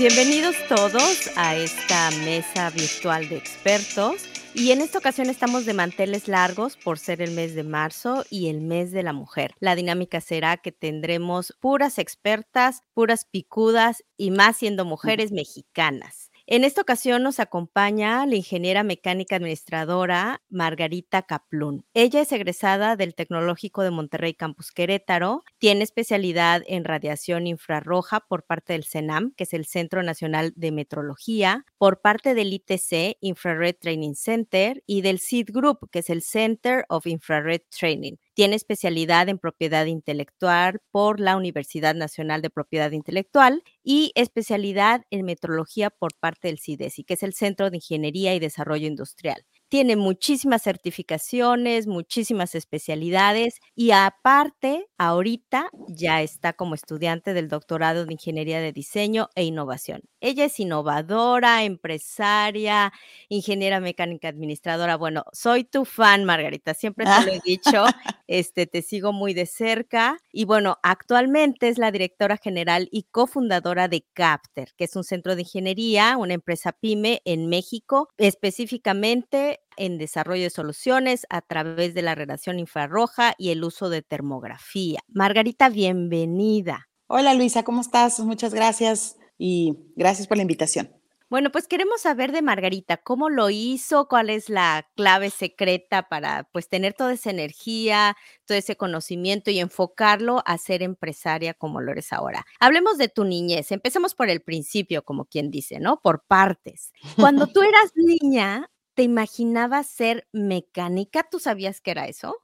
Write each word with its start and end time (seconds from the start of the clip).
Bienvenidos 0.00 0.56
todos 0.66 1.30
a 1.36 1.56
esta 1.56 2.10
mesa 2.24 2.70
virtual 2.70 3.28
de 3.28 3.36
expertos. 3.36 4.24
Y 4.54 4.70
en 4.70 4.80
esta 4.80 4.96
ocasión 4.96 5.28
estamos 5.28 5.66
de 5.66 5.74
manteles 5.74 6.26
largos 6.26 6.78
por 6.78 6.98
ser 6.98 7.20
el 7.20 7.32
mes 7.32 7.54
de 7.54 7.64
marzo 7.64 8.24
y 8.30 8.48
el 8.48 8.62
mes 8.62 8.92
de 8.92 9.02
la 9.02 9.12
mujer. 9.12 9.54
La 9.60 9.74
dinámica 9.74 10.22
será 10.22 10.56
que 10.56 10.72
tendremos 10.72 11.54
puras 11.60 11.98
expertas, 11.98 12.82
puras 12.94 13.26
picudas 13.26 14.02
y 14.16 14.30
más 14.30 14.56
siendo 14.56 14.86
mujeres 14.86 15.32
mexicanas. 15.32 16.29
En 16.52 16.64
esta 16.64 16.80
ocasión 16.80 17.22
nos 17.22 17.38
acompaña 17.38 18.26
la 18.26 18.34
ingeniera 18.34 18.82
mecánica 18.82 19.36
administradora 19.36 20.42
Margarita 20.48 21.22
Caplún. 21.22 21.84
Ella 21.94 22.22
es 22.22 22.32
egresada 22.32 22.96
del 22.96 23.14
Tecnológico 23.14 23.84
de 23.84 23.92
Monterrey 23.92 24.34
Campus 24.34 24.72
Querétaro, 24.72 25.44
tiene 25.58 25.84
especialidad 25.84 26.62
en 26.66 26.82
radiación 26.82 27.46
infrarroja 27.46 28.18
por 28.18 28.46
parte 28.46 28.72
del 28.72 28.82
CENAM, 28.82 29.32
que 29.36 29.44
es 29.44 29.54
el 29.54 29.64
Centro 29.64 30.02
Nacional 30.02 30.52
de 30.56 30.72
Metrología, 30.72 31.66
por 31.78 32.00
parte 32.00 32.34
del 32.34 32.52
ITC, 32.52 33.18
Infrared 33.20 33.76
Training 33.80 34.14
Center, 34.14 34.82
y 34.86 35.02
del 35.02 35.20
CID 35.20 35.50
Group, 35.52 35.88
que 35.92 36.00
es 36.00 36.10
el 36.10 36.20
Center 36.20 36.84
of 36.88 37.06
Infrared 37.06 37.62
Training. 37.70 38.16
Tiene 38.40 38.56
especialidad 38.56 39.28
en 39.28 39.38
propiedad 39.38 39.84
intelectual 39.84 40.80
por 40.90 41.20
la 41.20 41.36
Universidad 41.36 41.94
Nacional 41.94 42.40
de 42.40 42.48
Propiedad 42.48 42.90
Intelectual 42.90 43.62
y 43.84 44.12
especialidad 44.14 45.04
en 45.10 45.26
metrología 45.26 45.90
por 45.90 46.14
parte 46.18 46.48
del 46.48 46.58
CIDESI, 46.58 47.04
que 47.04 47.12
es 47.12 47.22
el 47.22 47.34
Centro 47.34 47.68
de 47.68 47.76
Ingeniería 47.76 48.34
y 48.34 48.38
Desarrollo 48.38 48.86
Industrial 48.86 49.44
tiene 49.70 49.94
muchísimas 49.94 50.62
certificaciones, 50.62 51.86
muchísimas 51.86 52.56
especialidades 52.56 53.60
y 53.76 53.92
aparte, 53.92 54.88
ahorita 54.98 55.70
ya 55.86 56.22
está 56.22 56.52
como 56.52 56.74
estudiante 56.74 57.34
del 57.34 57.48
doctorado 57.48 58.04
de 58.04 58.12
Ingeniería 58.12 58.60
de 58.60 58.72
Diseño 58.72 59.30
e 59.36 59.44
Innovación. 59.44 60.02
Ella 60.20 60.46
es 60.46 60.58
innovadora, 60.58 61.62
empresaria, 61.62 62.92
ingeniera 63.28 63.78
mecánica 63.78 64.28
administradora. 64.28 64.96
Bueno, 64.96 65.24
soy 65.32 65.62
tu 65.62 65.84
fan, 65.84 66.24
Margarita, 66.24 66.74
siempre 66.74 67.06
te 67.06 67.26
lo 67.26 67.32
he 67.32 67.40
dicho, 67.44 67.84
este, 68.26 68.66
te 68.66 68.82
sigo 68.82 69.12
muy 69.12 69.34
de 69.34 69.46
cerca 69.46 70.18
y 70.32 70.46
bueno, 70.46 70.78
actualmente 70.82 71.68
es 71.68 71.78
la 71.78 71.92
directora 71.92 72.36
general 72.36 72.88
y 72.90 73.04
cofundadora 73.04 73.86
de 73.86 74.04
Capter, 74.14 74.74
que 74.76 74.84
es 74.84 74.96
un 74.96 75.04
centro 75.04 75.36
de 75.36 75.42
ingeniería, 75.42 76.16
una 76.18 76.34
empresa 76.34 76.72
pyme 76.72 77.22
en 77.24 77.48
México, 77.48 78.08
específicamente 78.18 79.59
en 79.76 79.98
desarrollo 79.98 80.44
de 80.44 80.50
soluciones 80.50 81.26
a 81.30 81.40
través 81.40 81.94
de 81.94 82.02
la 82.02 82.14
relación 82.14 82.58
infrarroja 82.58 83.34
y 83.38 83.50
el 83.50 83.64
uso 83.64 83.88
de 83.88 84.02
termografía. 84.02 85.00
Margarita, 85.08 85.68
bienvenida. 85.68 86.88
Hola 87.06 87.34
Luisa, 87.34 87.64
¿cómo 87.64 87.80
estás? 87.80 88.20
Muchas 88.20 88.54
gracias 88.54 89.16
y 89.38 89.76
gracias 89.96 90.28
por 90.28 90.36
la 90.36 90.42
invitación. 90.42 91.00
Bueno, 91.30 91.52
pues 91.52 91.68
queremos 91.68 92.00
saber 92.00 92.32
de 92.32 92.42
Margarita, 92.42 92.96
cómo 92.96 93.30
lo 93.30 93.50
hizo, 93.50 94.08
cuál 94.08 94.30
es 94.30 94.48
la 94.48 94.88
clave 94.96 95.30
secreta 95.30 96.08
para 96.08 96.48
pues 96.52 96.68
tener 96.68 96.92
toda 96.92 97.12
esa 97.12 97.30
energía, 97.30 98.16
todo 98.46 98.58
ese 98.58 98.76
conocimiento 98.76 99.52
y 99.52 99.60
enfocarlo 99.60 100.42
a 100.44 100.58
ser 100.58 100.82
empresaria 100.82 101.54
como 101.54 101.80
lo 101.80 101.92
eres 101.92 102.12
ahora. 102.12 102.44
Hablemos 102.58 102.98
de 102.98 103.08
tu 103.08 103.24
niñez, 103.24 103.70
empecemos 103.70 104.16
por 104.16 104.28
el 104.28 104.42
principio, 104.42 105.04
como 105.04 105.24
quien 105.24 105.52
dice, 105.52 105.78
¿no? 105.78 106.00
Por 106.00 106.24
partes. 106.24 106.92
Cuando 107.16 107.46
tú 107.46 107.62
eras 107.62 107.92
niña, 107.94 108.68
¿te 109.00 109.04
imaginabas 109.04 109.86
ser 109.86 110.28
mecánica? 110.30 111.26
¿Tú 111.30 111.38
sabías 111.38 111.80
que 111.80 111.92
era 111.92 112.06
eso? 112.06 112.36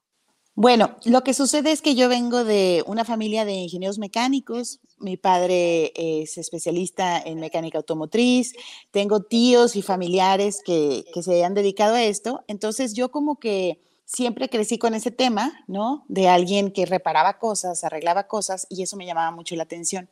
Bueno, 0.55 0.97
lo 1.05 1.23
que 1.23 1.35
sucede 1.35 1.71
es 1.71 1.83
que 1.83 1.95
yo 1.95 2.09
vengo 2.09 2.45
de 2.45 2.83
una 2.87 3.05
familia 3.05 3.45
de 3.45 3.53
ingenieros 3.53 3.99
mecánicos. 3.99 4.81
Mi 4.99 5.19
padre 5.19 5.93
es 5.95 6.39
especialista 6.39 7.21
en 7.21 7.41
mecánica 7.41 7.77
automotriz. 7.77 8.55
Tengo 8.91 9.21
tíos 9.21 9.77
y 9.77 9.83
familiares 9.83 10.63
que, 10.65 11.05
que 11.13 11.23
se 11.23 11.45
han 11.45 11.53
dedicado 11.53 11.97
a 11.97 12.05
esto. 12.05 12.43
Entonces 12.49 12.95
yo 12.95 13.11
como 13.11 13.39
que 13.39 13.83
siempre 14.07 14.49
crecí 14.49 14.79
con 14.79 14.95
ese 14.95 15.11
tema, 15.11 15.63
¿no? 15.67 16.07
De 16.09 16.31
alguien 16.31 16.71
que 16.71 16.87
reparaba 16.87 17.39
cosas, 17.39 17.85
arreglaba 17.85 18.29
cosas 18.29 18.67
y 18.71 18.83
eso 18.83 18.97
me 18.97 19.05
llamaba 19.05 19.31
mucho 19.31 19.55
la 19.57 19.65
atención. 19.65 20.09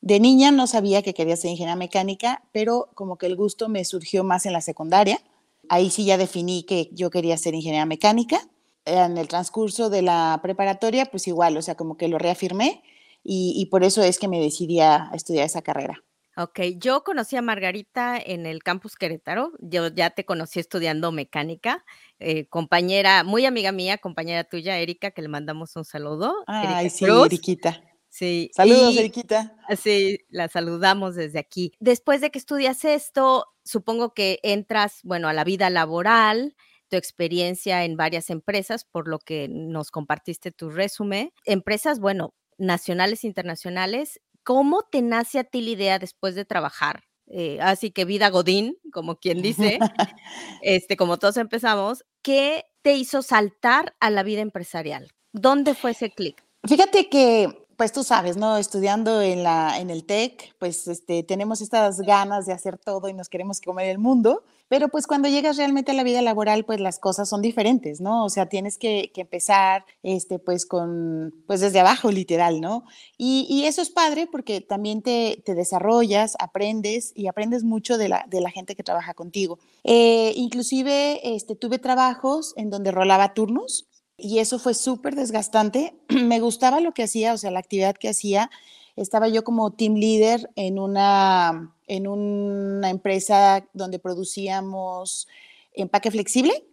De 0.00 0.18
niña 0.18 0.50
no 0.50 0.66
sabía 0.66 1.02
que 1.02 1.14
quería 1.14 1.36
ser 1.36 1.52
ingeniera 1.52 1.76
mecánica, 1.76 2.42
pero 2.50 2.88
como 2.94 3.18
que 3.18 3.26
el 3.26 3.36
gusto 3.36 3.68
me 3.68 3.84
surgió 3.84 4.24
más 4.24 4.46
en 4.46 4.52
la 4.52 4.60
secundaria 4.62 5.20
Ahí 5.68 5.90
sí 5.90 6.04
ya 6.04 6.18
definí 6.18 6.64
que 6.64 6.90
yo 6.92 7.10
quería 7.10 7.36
ser 7.36 7.54
ingeniera 7.54 7.86
mecánica. 7.86 8.40
En 8.84 9.18
el 9.18 9.28
transcurso 9.28 9.90
de 9.90 10.02
la 10.02 10.38
preparatoria, 10.42 11.06
pues 11.06 11.26
igual, 11.26 11.56
o 11.56 11.62
sea, 11.62 11.74
como 11.74 11.96
que 11.96 12.08
lo 12.08 12.18
reafirmé 12.18 12.82
y, 13.24 13.66
por 13.66 13.82
eso 13.82 14.02
es 14.04 14.20
que 14.20 14.28
me 14.28 14.40
decidí 14.40 14.78
a 14.78 15.10
estudiar 15.12 15.46
esa 15.46 15.62
carrera. 15.62 16.04
Ok, 16.38 16.60
yo 16.76 17.02
conocí 17.02 17.34
a 17.36 17.42
Margarita 17.42 18.18
en 18.18 18.44
el 18.44 18.62
campus 18.62 18.94
Querétaro, 18.94 19.52
yo 19.58 19.88
ya 19.88 20.10
te 20.10 20.26
conocí 20.26 20.60
estudiando 20.60 21.10
mecánica, 21.10 21.82
eh, 22.18 22.46
compañera, 22.46 23.24
muy 23.24 23.46
amiga 23.46 23.72
mía, 23.72 23.96
compañera 23.96 24.44
tuya, 24.44 24.78
Erika, 24.78 25.12
que 25.12 25.22
le 25.22 25.28
mandamos 25.28 25.74
un 25.76 25.86
saludo. 25.86 26.34
Ay, 26.46 26.90
sí, 26.90 27.06
Eriquita. 27.06 27.80
Sí. 28.16 28.50
Saludos, 28.54 28.96
Eriquita. 28.96 29.54
Sí, 29.76 30.20
la 30.30 30.48
saludamos 30.48 31.16
desde 31.16 31.38
aquí. 31.38 31.72
Después 31.80 32.22
de 32.22 32.30
que 32.30 32.38
estudias 32.38 32.82
esto, 32.86 33.44
supongo 33.62 34.14
que 34.14 34.40
entras, 34.42 35.00
bueno, 35.02 35.28
a 35.28 35.34
la 35.34 35.44
vida 35.44 35.68
laboral, 35.68 36.56
tu 36.88 36.96
experiencia 36.96 37.84
en 37.84 37.98
varias 37.98 38.30
empresas, 38.30 38.86
por 38.86 39.06
lo 39.06 39.18
que 39.18 39.48
nos 39.50 39.90
compartiste 39.90 40.50
tu 40.50 40.70
resumen. 40.70 41.30
Empresas, 41.44 42.00
bueno, 42.00 42.32
nacionales, 42.56 43.22
internacionales. 43.22 44.18
¿Cómo 44.44 44.80
te 44.90 45.02
nace 45.02 45.38
a 45.38 45.44
ti 45.44 45.60
la 45.60 45.72
idea 45.72 45.98
después 45.98 46.34
de 46.34 46.46
trabajar? 46.46 47.02
Eh, 47.26 47.58
así 47.60 47.90
que 47.90 48.06
vida 48.06 48.30
Godín, 48.30 48.78
como 48.92 49.16
quien 49.16 49.42
dice, 49.42 49.78
este, 50.62 50.96
como 50.96 51.18
todos 51.18 51.36
empezamos, 51.36 52.06
¿qué 52.22 52.64
te 52.80 52.94
hizo 52.94 53.20
saltar 53.20 53.94
a 54.00 54.08
la 54.08 54.22
vida 54.22 54.40
empresarial? 54.40 55.10
¿Dónde 55.34 55.74
fue 55.74 55.90
ese 55.90 56.08
clic? 56.12 56.42
Fíjate 56.66 57.10
que 57.10 57.65
pues 57.76 57.92
tú 57.92 58.02
sabes, 58.02 58.36
¿no? 58.36 58.56
Estudiando 58.56 59.20
en, 59.20 59.42
la, 59.42 59.78
en 59.78 59.90
el 59.90 60.04
TEC, 60.04 60.54
pues 60.58 60.88
este, 60.88 61.22
tenemos 61.22 61.60
estas 61.60 62.00
ganas 62.00 62.46
de 62.46 62.52
hacer 62.52 62.78
todo 62.78 63.08
y 63.08 63.14
nos 63.14 63.28
queremos 63.28 63.60
comer 63.60 63.88
el 63.88 63.98
mundo, 63.98 64.44
pero 64.68 64.88
pues 64.88 65.06
cuando 65.06 65.28
llegas 65.28 65.56
realmente 65.56 65.92
a 65.92 65.94
la 65.94 66.02
vida 66.02 66.22
laboral, 66.22 66.64
pues 66.64 66.80
las 66.80 66.98
cosas 66.98 67.28
son 67.28 67.42
diferentes, 67.42 68.00
¿no? 68.00 68.24
O 68.24 68.30
sea, 68.30 68.48
tienes 68.48 68.78
que, 68.78 69.12
empezar, 69.14 69.84
este, 70.02 70.38
pues 70.38 70.66
con, 70.66 71.34
pues 71.46 71.60
desde 71.60 71.80
abajo, 71.80 72.10
literal, 72.10 72.60
¿no? 72.60 72.84
Y, 73.16 73.64
eso 73.66 73.82
es 73.82 73.90
padre 73.90 74.28
porque 74.30 74.60
también 74.60 75.02
te, 75.02 75.42
desarrollas, 75.46 76.34
aprendes 76.38 77.12
y 77.14 77.26
aprendes 77.26 77.64
mucho 77.64 77.98
de 77.98 78.08
la, 78.08 78.24
de 78.28 78.40
la 78.40 78.50
gente 78.50 78.74
que 78.74 78.82
trabaja 78.82 79.14
contigo. 79.14 79.58
Eh, 79.84 80.32
inclusive, 80.36 81.34
este, 81.34 81.56
tuve 81.56 81.78
trabajos 81.78 82.52
en 82.56 82.70
donde 82.70 82.90
rolaba 82.90 83.34
turnos, 83.34 83.86
y 84.16 84.38
eso 84.38 84.58
fue 84.58 84.74
súper 84.74 85.14
desgastante. 85.14 85.94
Me 86.08 86.40
gustaba 86.40 86.80
lo 86.80 86.92
que 86.92 87.04
hacía, 87.04 87.34
o 87.34 87.38
sea, 87.38 87.50
la 87.50 87.60
actividad 87.60 87.96
que 87.96 88.08
hacía. 88.08 88.50
Estaba 88.96 89.28
yo 89.28 89.44
como 89.44 89.72
team 89.72 89.94
leader 89.94 90.50
en 90.56 90.78
una, 90.78 91.74
en 91.86 92.06
una 92.08 92.88
empresa 92.88 93.66
donde 93.74 93.98
producíamos 93.98 95.28
empaque 95.74 96.10
flexible, 96.10 96.66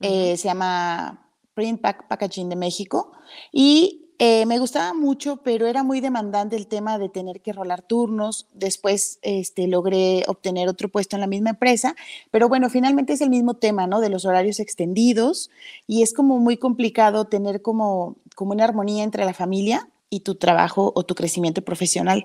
eh, 0.00 0.36
se 0.36 0.48
llama 0.48 1.30
Print 1.54 1.80
Pack 1.80 2.08
Packaging 2.08 2.50
de 2.50 2.56
México, 2.56 3.12
y 3.50 4.03
eh, 4.18 4.46
me 4.46 4.58
gustaba 4.58 4.94
mucho, 4.94 5.38
pero 5.38 5.66
era 5.66 5.82
muy 5.82 6.00
demandante 6.00 6.54
el 6.54 6.68
tema 6.68 6.98
de 6.98 7.08
tener 7.08 7.40
que 7.40 7.52
rolar 7.52 7.82
turnos. 7.82 8.46
Después 8.52 9.18
este, 9.22 9.66
logré 9.66 10.22
obtener 10.28 10.68
otro 10.68 10.88
puesto 10.88 11.16
en 11.16 11.20
la 11.20 11.26
misma 11.26 11.50
empresa, 11.50 11.96
pero 12.30 12.48
bueno, 12.48 12.70
finalmente 12.70 13.12
es 13.12 13.20
el 13.20 13.30
mismo 13.30 13.54
tema, 13.54 13.86
¿no? 13.86 14.00
De 14.00 14.10
los 14.10 14.24
horarios 14.24 14.60
extendidos 14.60 15.50
y 15.86 16.02
es 16.02 16.14
como 16.14 16.38
muy 16.38 16.56
complicado 16.56 17.26
tener 17.26 17.60
como, 17.60 18.16
como 18.36 18.52
una 18.52 18.64
armonía 18.64 19.02
entre 19.02 19.24
la 19.24 19.34
familia 19.34 19.88
y 20.10 20.20
tu 20.20 20.36
trabajo 20.36 20.92
o 20.94 21.02
tu 21.04 21.16
crecimiento 21.16 21.62
profesional. 21.62 22.24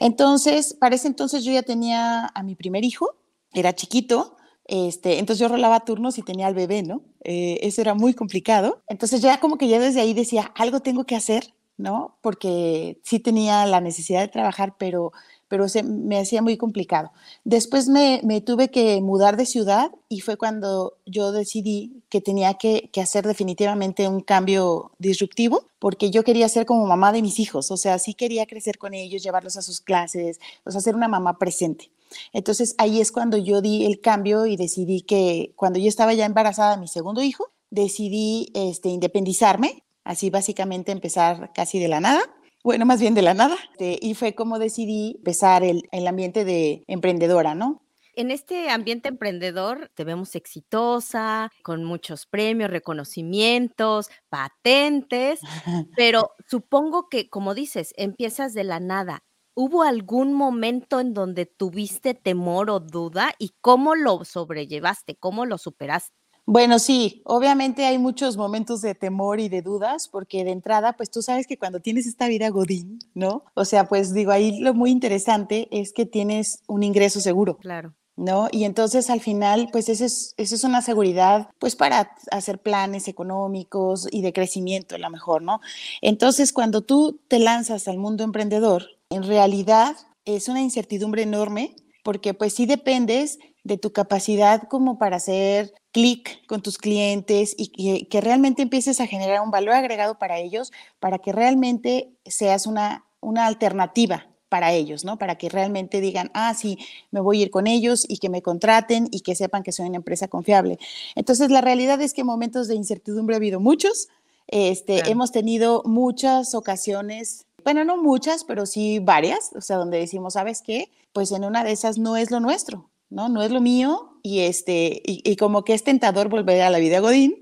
Entonces, 0.00 0.74
para 0.74 0.96
ese 0.96 1.06
entonces 1.06 1.44
yo 1.44 1.52
ya 1.52 1.62
tenía 1.62 2.26
a 2.26 2.42
mi 2.42 2.56
primer 2.56 2.84
hijo, 2.84 3.14
era 3.52 3.74
chiquito, 3.74 4.37
este, 4.68 5.18
entonces 5.18 5.40
yo 5.40 5.48
rolaba 5.48 5.80
turnos 5.80 6.18
y 6.18 6.22
tenía 6.22 6.46
al 6.46 6.54
bebé, 6.54 6.82
¿no? 6.82 7.00
Eh, 7.24 7.58
eso 7.62 7.80
era 7.80 7.94
muy 7.94 8.12
complicado. 8.12 8.82
Entonces 8.88 9.22
ya 9.22 9.40
como 9.40 9.56
que 9.56 9.66
ya 9.66 9.80
desde 9.80 10.00
ahí 10.02 10.12
decía, 10.12 10.52
algo 10.54 10.80
tengo 10.80 11.04
que 11.04 11.16
hacer, 11.16 11.54
¿no? 11.78 12.18
Porque 12.20 13.00
sí 13.02 13.18
tenía 13.18 13.64
la 13.64 13.80
necesidad 13.80 14.20
de 14.20 14.28
trabajar, 14.28 14.74
pero, 14.78 15.12
pero 15.48 15.70
se, 15.70 15.82
me 15.82 16.18
hacía 16.18 16.42
muy 16.42 16.58
complicado. 16.58 17.12
Después 17.44 17.88
me, 17.88 18.20
me, 18.24 18.42
tuve 18.42 18.68
que 18.70 19.00
mudar 19.00 19.38
de 19.38 19.46
ciudad 19.46 19.90
y 20.10 20.20
fue 20.20 20.36
cuando 20.36 20.98
yo 21.06 21.32
decidí 21.32 22.02
que 22.10 22.20
tenía 22.20 22.54
que, 22.54 22.90
que, 22.92 23.00
hacer 23.00 23.26
definitivamente 23.26 24.06
un 24.06 24.20
cambio 24.20 24.92
disruptivo, 24.98 25.64
porque 25.78 26.10
yo 26.10 26.24
quería 26.24 26.48
ser 26.50 26.66
como 26.66 26.84
mamá 26.84 27.12
de 27.12 27.22
mis 27.22 27.38
hijos, 27.40 27.70
o 27.70 27.78
sea, 27.78 27.98
sí 27.98 28.12
quería 28.12 28.44
crecer 28.46 28.76
con 28.76 28.92
ellos, 28.92 29.22
llevarlos 29.22 29.56
a 29.56 29.62
sus 29.62 29.80
clases, 29.80 30.40
o 30.64 30.70
sea, 30.70 30.82
ser 30.82 30.94
una 30.94 31.08
mamá 31.08 31.38
presente. 31.38 31.90
Entonces 32.32 32.74
ahí 32.78 33.00
es 33.00 33.12
cuando 33.12 33.36
yo 33.36 33.60
di 33.60 33.86
el 33.86 34.00
cambio 34.00 34.46
y 34.46 34.56
decidí 34.56 35.02
que 35.02 35.52
cuando 35.56 35.78
yo 35.78 35.88
estaba 35.88 36.14
ya 36.14 36.26
embarazada 36.26 36.74
de 36.74 36.80
mi 36.80 36.88
segundo 36.88 37.22
hijo, 37.22 37.52
decidí 37.70 38.50
este, 38.54 38.88
independizarme, 38.88 39.84
así 40.04 40.30
básicamente 40.30 40.92
empezar 40.92 41.52
casi 41.52 41.78
de 41.78 41.88
la 41.88 42.00
nada. 42.00 42.22
Bueno, 42.64 42.86
más 42.86 43.00
bien 43.00 43.14
de 43.14 43.22
la 43.22 43.34
nada. 43.34 43.56
Este, 43.72 43.98
y 44.00 44.14
fue 44.14 44.34
como 44.34 44.58
decidí 44.58 45.16
empezar 45.18 45.62
el, 45.62 45.88
el 45.92 46.06
ambiente 46.06 46.44
de 46.44 46.82
emprendedora, 46.86 47.54
¿no? 47.54 47.82
En 48.18 48.32
este 48.32 48.68
ambiente 48.68 49.08
emprendedor 49.08 49.92
te 49.94 50.02
vemos 50.02 50.34
exitosa, 50.34 51.52
con 51.62 51.84
muchos 51.84 52.26
premios, 52.26 52.68
reconocimientos, 52.68 54.10
patentes, 54.28 55.38
pero 55.96 56.32
supongo 56.48 57.08
que, 57.08 57.30
como 57.30 57.54
dices, 57.54 57.94
empiezas 57.96 58.54
de 58.54 58.64
la 58.64 58.80
nada. 58.80 59.22
¿Hubo 59.60 59.82
algún 59.82 60.34
momento 60.34 61.00
en 61.00 61.14
donde 61.14 61.44
tuviste 61.44 62.14
temor 62.14 62.70
o 62.70 62.78
duda 62.78 63.34
y 63.40 63.50
cómo 63.60 63.96
lo 63.96 64.24
sobrellevaste, 64.24 65.16
cómo 65.16 65.46
lo 65.46 65.58
superaste? 65.58 66.14
Bueno, 66.46 66.78
sí, 66.78 67.22
obviamente 67.24 67.84
hay 67.84 67.98
muchos 67.98 68.36
momentos 68.36 68.82
de 68.82 68.94
temor 68.94 69.40
y 69.40 69.48
de 69.48 69.62
dudas, 69.62 70.06
porque 70.06 70.44
de 70.44 70.52
entrada, 70.52 70.92
pues 70.92 71.10
tú 71.10 71.22
sabes 71.22 71.48
que 71.48 71.58
cuando 71.58 71.80
tienes 71.80 72.06
esta 72.06 72.28
vida 72.28 72.50
godín, 72.50 73.00
¿no? 73.14 73.42
O 73.54 73.64
sea, 73.64 73.88
pues 73.88 74.14
digo, 74.14 74.30
ahí 74.30 74.60
lo 74.60 74.74
muy 74.74 74.92
interesante 74.92 75.66
es 75.72 75.92
que 75.92 76.06
tienes 76.06 76.62
un 76.68 76.84
ingreso 76.84 77.20
seguro. 77.20 77.56
Claro. 77.56 77.96
¿no? 78.14 78.48
Y 78.52 78.64
entonces 78.64 79.10
al 79.10 79.20
final, 79.20 79.70
pues 79.72 79.88
eso 79.88 80.04
es, 80.04 80.34
eso 80.36 80.54
es 80.54 80.64
una 80.64 80.82
seguridad, 80.82 81.50
pues 81.58 81.76
para 81.76 82.12
hacer 82.30 82.60
planes 82.60 83.08
económicos 83.08 84.08
y 84.10 84.22
de 84.22 84.32
crecimiento, 84.32 84.96
a 84.96 84.98
lo 84.98 85.08
mejor, 85.08 85.42
¿no? 85.42 85.60
Entonces, 86.00 86.52
cuando 86.52 86.82
tú 86.82 87.20
te 87.28 87.38
lanzas 87.38 87.86
al 87.86 87.98
mundo 87.98 88.24
emprendedor, 88.24 88.97
en 89.10 89.22
realidad 89.22 89.96
es 90.24 90.48
una 90.48 90.60
incertidumbre 90.60 91.22
enorme, 91.22 91.74
porque 92.04 92.34
pues 92.34 92.54
sí 92.54 92.66
dependes 92.66 93.38
de 93.64 93.78
tu 93.78 93.92
capacidad 93.92 94.62
como 94.68 94.98
para 94.98 95.16
hacer 95.16 95.72
clic 95.92 96.46
con 96.46 96.62
tus 96.62 96.78
clientes 96.78 97.54
y 97.56 97.68
que, 97.68 98.08
que, 98.08 98.20
realmente 98.20 98.62
empieces 98.62 99.00
a 99.00 99.06
generar 99.06 99.40
un 99.40 99.50
valor 99.50 99.74
agregado 99.74 100.18
para 100.18 100.38
ellos, 100.38 100.72
para 101.00 101.18
que 101.18 101.32
realmente 101.32 102.10
seas 102.24 102.66
una, 102.66 103.04
una 103.20 103.46
alternativa 103.46 104.26
para 104.48 104.72
ellos, 104.72 105.04
¿no? 105.04 105.18
Para 105.18 105.36
que 105.36 105.48
realmente 105.48 106.00
digan, 106.00 106.30
ah, 106.34 106.54
sí, 106.54 106.78
me 107.10 107.20
voy 107.20 107.40
a 107.40 107.42
ir 107.44 107.50
con 107.50 107.66
ellos 107.66 108.06
y 108.08 108.18
que 108.18 108.30
me 108.30 108.42
contraten 108.42 109.08
y 109.10 109.20
que 109.20 109.34
sepan 109.34 109.62
que 109.62 109.72
soy 109.72 109.86
una 109.86 109.96
empresa 109.96 110.28
confiable. 110.28 110.78
Entonces, 111.14 111.50
la 111.50 111.60
realidad 111.60 112.00
es 112.00 112.14
que 112.14 112.24
momentos 112.24 112.68
de 112.68 112.74
incertidumbre 112.74 113.36
ha 113.36 113.38
habido 113.38 113.60
muchos. 113.60 114.08
Este, 114.46 114.96
claro. 114.96 115.10
Hemos 115.10 115.32
tenido 115.32 115.82
muchas 115.84 116.54
ocasiones, 116.54 117.46
bueno, 117.68 117.84
no 117.84 118.02
muchas, 118.02 118.44
pero 118.44 118.64
sí 118.64 118.98
varias, 118.98 119.50
o 119.54 119.60
sea, 119.60 119.76
donde 119.76 119.98
decimos, 119.98 120.32
¿sabes 120.32 120.62
qué? 120.62 120.90
Pues 121.12 121.32
en 121.32 121.44
una 121.44 121.64
de 121.64 121.72
esas 121.72 121.98
no 121.98 122.16
es 122.16 122.30
lo 122.30 122.40
nuestro, 122.40 122.88
¿no? 123.10 123.28
No 123.28 123.42
es 123.42 123.50
lo 123.50 123.60
mío 123.60 124.18
y, 124.22 124.40
este, 124.40 125.02
y, 125.04 125.36
como 125.36 125.64
que 125.64 125.74
es 125.74 125.84
tentador 125.84 126.30
volver 126.30 126.62
a 126.62 126.70
la 126.70 126.78
vida 126.78 127.00
Godín, 127.00 127.36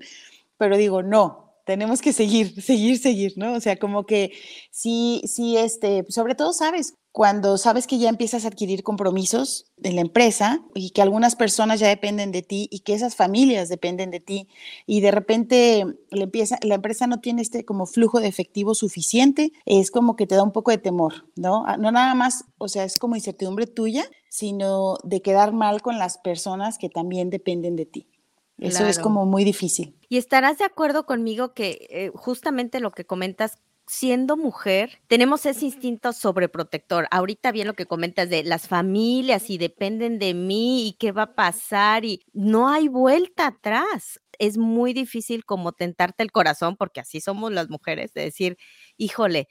pero 0.58 0.76
digo, 0.76 1.05
no, 1.05 1.55
tenemos 1.64 2.02
que 2.02 2.12
seguir, 2.12 2.61
seguir, 2.61 2.99
seguir, 2.99 3.34
¿no? 3.37 3.52
O 3.52 3.61
sea, 3.61 3.76
como 3.76 4.05
que 4.05 4.32
sí, 4.73 5.23
sí, 5.26 5.56
este, 5.58 6.05
sobre 6.08 6.34
todo 6.34 6.52
sabes, 6.52 6.94
cuando 7.17 7.57
sabes 7.57 7.87
que 7.87 7.97
ya 7.97 8.11
empiezas 8.11 8.45
a 8.45 8.49
adquirir 8.49 8.83
compromisos 8.83 9.73
en 9.83 9.95
la 9.95 10.03
empresa 10.03 10.61
y 10.75 10.91
que 10.91 11.01
algunas 11.01 11.35
personas 11.35 11.81
ya 11.81 11.89
dependen 11.89 12.31
de 12.31 12.43
ti 12.43 12.69
y 12.71 12.81
que 12.81 12.93
esas 12.93 13.17
familias 13.17 13.71
dependen 13.71 14.11
de 14.11 14.21
ti 14.21 14.49
y 14.85 15.01
de 15.01 15.13
repente 15.13 15.87
la, 16.11 16.25
empieza, 16.25 16.59
la 16.61 16.75
empresa 16.75 17.07
no 17.07 17.21
tiene 17.21 17.41
este 17.41 17.65
como 17.65 17.87
flujo 17.87 18.21
de 18.21 18.29
efectivo 18.29 18.75
suficiente, 18.75 19.55
es 19.65 19.91
como 19.91 20.15
que 20.15 20.27
te 20.27 20.35
da 20.35 20.43
un 20.43 20.53
poco 20.53 20.73
de 20.73 20.77
temor, 20.77 21.27
¿no? 21.37 21.65
Ah, 21.67 21.79
no 21.79 21.91
nada 21.91 22.15
más, 22.15 22.45
o 22.59 22.69
sea, 22.69 22.85
es 22.85 22.99
como 22.99 23.17
incertidumbre 23.17 23.67
tuya, 23.67 24.05
sino 24.29 24.99
de 25.03 25.23
quedar 25.23 25.55
mal 25.55 25.81
con 25.81 25.99
las 25.99 26.19
personas 26.19 26.77
que 26.77 26.91
también 26.91 27.31
dependen 27.31 27.77
de 27.77 27.87
ti. 27.87 28.09
Eso 28.59 28.77
claro. 28.77 28.91
es 28.91 28.99
como 28.99 29.25
muy 29.25 29.45
difícil. 29.45 29.97
Y 30.11 30.19
estarás 30.19 30.59
de 30.59 30.67
acuerdo 30.67 31.07
conmigo 31.07 31.55
que 31.55 31.87
eh, 31.89 32.11
justamente 32.15 32.79
lo 32.79 32.91
que 32.91 33.07
comentas, 33.07 33.57
siendo 33.87 34.37
mujer, 34.37 35.00
tenemos 35.06 35.47
ese 35.47 35.67
instinto 35.67 36.12
sobreprotector. 36.12 37.06
Ahorita 37.11 37.53
bien 37.53 37.67
lo 37.67 37.75
que 37.75 37.87
comentas 37.87 38.29
de 38.29 38.43
las 38.43 38.69
familias 38.69 39.49
y 39.50 39.59
dependen 39.59 40.19
de 40.19 40.35
mí 40.35 40.88
y 40.88 40.93
qué 40.94 41.12
va 41.12 41.23
a 41.23 41.35
pasar 41.35 42.05
y 42.05 42.25
no 42.33 42.69
hay 42.69 42.88
vuelta 42.88 43.47
atrás. 43.47 44.21
Es 44.38 44.59
muy 44.59 44.93
difícil 44.93 45.44
como 45.44 45.73
tentarte 45.73 46.23
el 46.23 46.33
corazón, 46.33 46.77
porque 46.77 47.00
así 47.00 47.21
somos 47.21 47.53
las 47.53 47.71
mujeres, 47.71 48.12
de 48.12 48.23
decir, 48.23 48.59
híjole, 48.97 49.49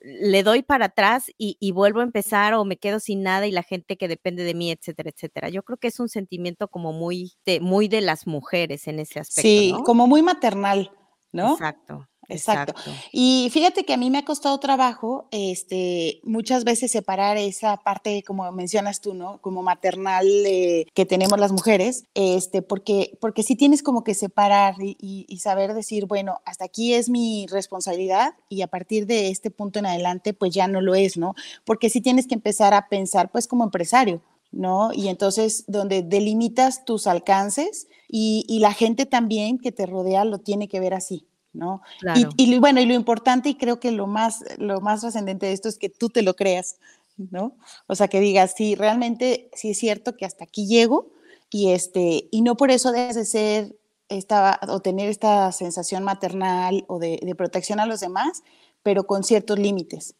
le 0.00 0.42
doy 0.42 0.62
para 0.62 0.86
atrás 0.86 1.30
y, 1.38 1.56
y, 1.58 1.72
vuelvo 1.72 2.00
a 2.00 2.04
empezar 2.04 2.54
o 2.54 2.64
me 2.64 2.76
quedo 2.76 3.00
sin 3.00 3.22
nada 3.24 3.48
y 3.48 3.50
la 3.50 3.64
gente 3.64 3.96
que 3.96 4.06
depende 4.06 4.44
de 4.44 4.54
mí, 4.54 4.70
etcétera, 4.70 5.10
etcétera. 5.10 5.48
Yo 5.48 5.64
creo 5.64 5.76
que 5.76 5.88
es 5.88 5.98
un 5.98 6.08
sentimiento 6.08 6.68
como 6.68 6.92
muy 6.92 7.32
de, 7.44 7.58
muy 7.58 7.88
de 7.88 8.00
las 8.00 8.26
mujeres 8.26 8.86
en 8.86 9.00
ese 9.00 9.18
aspecto. 9.18 9.42
Sí, 9.42 9.72
¿no? 9.72 9.82
como 9.82 10.06
muy 10.06 10.22
maternal, 10.22 10.92
¿no? 11.32 11.54
Exacto. 11.54 12.06
Exacto. 12.28 12.72
Exacto. 12.72 12.92
Y 13.10 13.48
fíjate 13.52 13.84
que 13.84 13.94
a 13.94 13.96
mí 13.96 14.10
me 14.10 14.18
ha 14.18 14.24
costado 14.24 14.58
trabajo, 14.60 15.28
este, 15.30 16.20
muchas 16.24 16.64
veces 16.64 16.92
separar 16.92 17.38
esa 17.38 17.78
parte, 17.78 18.22
como 18.22 18.50
mencionas 18.52 19.00
tú, 19.00 19.14
¿no? 19.14 19.40
Como 19.40 19.62
maternal 19.62 20.26
eh, 20.46 20.86
que 20.94 21.06
tenemos 21.06 21.38
las 21.38 21.52
mujeres, 21.52 22.04
este, 22.14 22.60
porque, 22.62 23.16
porque 23.20 23.42
sí 23.42 23.56
tienes 23.56 23.82
como 23.82 24.04
que 24.04 24.14
separar 24.14 24.74
y, 24.80 25.38
saber 25.38 25.72
decir, 25.72 26.06
bueno, 26.06 26.40
hasta 26.44 26.64
aquí 26.64 26.94
es 26.94 27.08
mi 27.08 27.46
responsabilidad 27.46 28.34
y 28.48 28.62
a 28.62 28.66
partir 28.66 29.06
de 29.06 29.28
este 29.28 29.50
punto 29.50 29.78
en 29.78 29.86
adelante, 29.86 30.34
pues 30.34 30.52
ya 30.52 30.66
no 30.66 30.80
lo 30.80 30.94
es, 30.94 31.16
¿no? 31.16 31.34
Porque 31.64 31.90
sí 31.90 32.00
tienes 32.00 32.26
que 32.26 32.34
empezar 32.34 32.74
a 32.74 32.88
pensar, 32.88 33.30
pues 33.30 33.46
como 33.46 33.64
empresario, 33.64 34.20
¿no? 34.50 34.92
Y 34.92 35.08
entonces, 35.08 35.64
donde 35.68 36.02
delimitas 36.02 36.84
tus 36.84 37.06
alcances 37.06 37.86
y, 38.08 38.44
y 38.48 38.58
la 38.58 38.72
gente 38.72 39.06
también 39.06 39.58
que 39.58 39.72
te 39.72 39.86
rodea 39.86 40.24
lo 40.24 40.38
tiene 40.38 40.68
que 40.68 40.80
ver 40.80 40.92
así. 40.92 41.27
¿No? 41.58 41.82
Claro. 42.00 42.30
Y, 42.36 42.54
y, 42.54 42.58
bueno, 42.58 42.80
y 42.80 42.86
lo 42.86 42.94
importante 42.94 43.48
y 43.48 43.54
creo 43.56 43.80
que 43.80 43.90
lo 43.90 44.06
más, 44.06 44.44
lo 44.58 44.80
más 44.80 45.00
trascendente 45.00 45.46
de 45.46 45.52
esto 45.52 45.68
es 45.68 45.78
que 45.78 45.88
tú 45.88 46.08
te 46.08 46.22
lo 46.22 46.34
creas, 46.34 46.78
¿no? 47.16 47.56
O 47.86 47.94
sea, 47.94 48.08
que 48.08 48.20
digas, 48.20 48.54
sí, 48.56 48.74
realmente 48.74 49.50
sí 49.54 49.70
es 49.70 49.78
cierto 49.78 50.16
que 50.16 50.24
hasta 50.24 50.44
aquí 50.44 50.66
llego 50.66 51.10
y, 51.50 51.72
este, 51.72 52.28
y 52.30 52.42
no 52.42 52.56
por 52.56 52.70
eso 52.70 52.92
debes 52.92 53.16
de 53.16 53.24
ser 53.24 53.76
esta, 54.08 54.60
o 54.68 54.80
tener 54.80 55.08
esta 55.08 55.50
sensación 55.52 56.04
maternal 56.04 56.84
o 56.86 56.98
de, 56.98 57.18
de 57.22 57.34
protección 57.34 57.80
a 57.80 57.86
los 57.86 58.00
demás, 58.00 58.42
pero 58.82 59.04
con 59.04 59.24
ciertos 59.24 59.58
límites. 59.58 60.14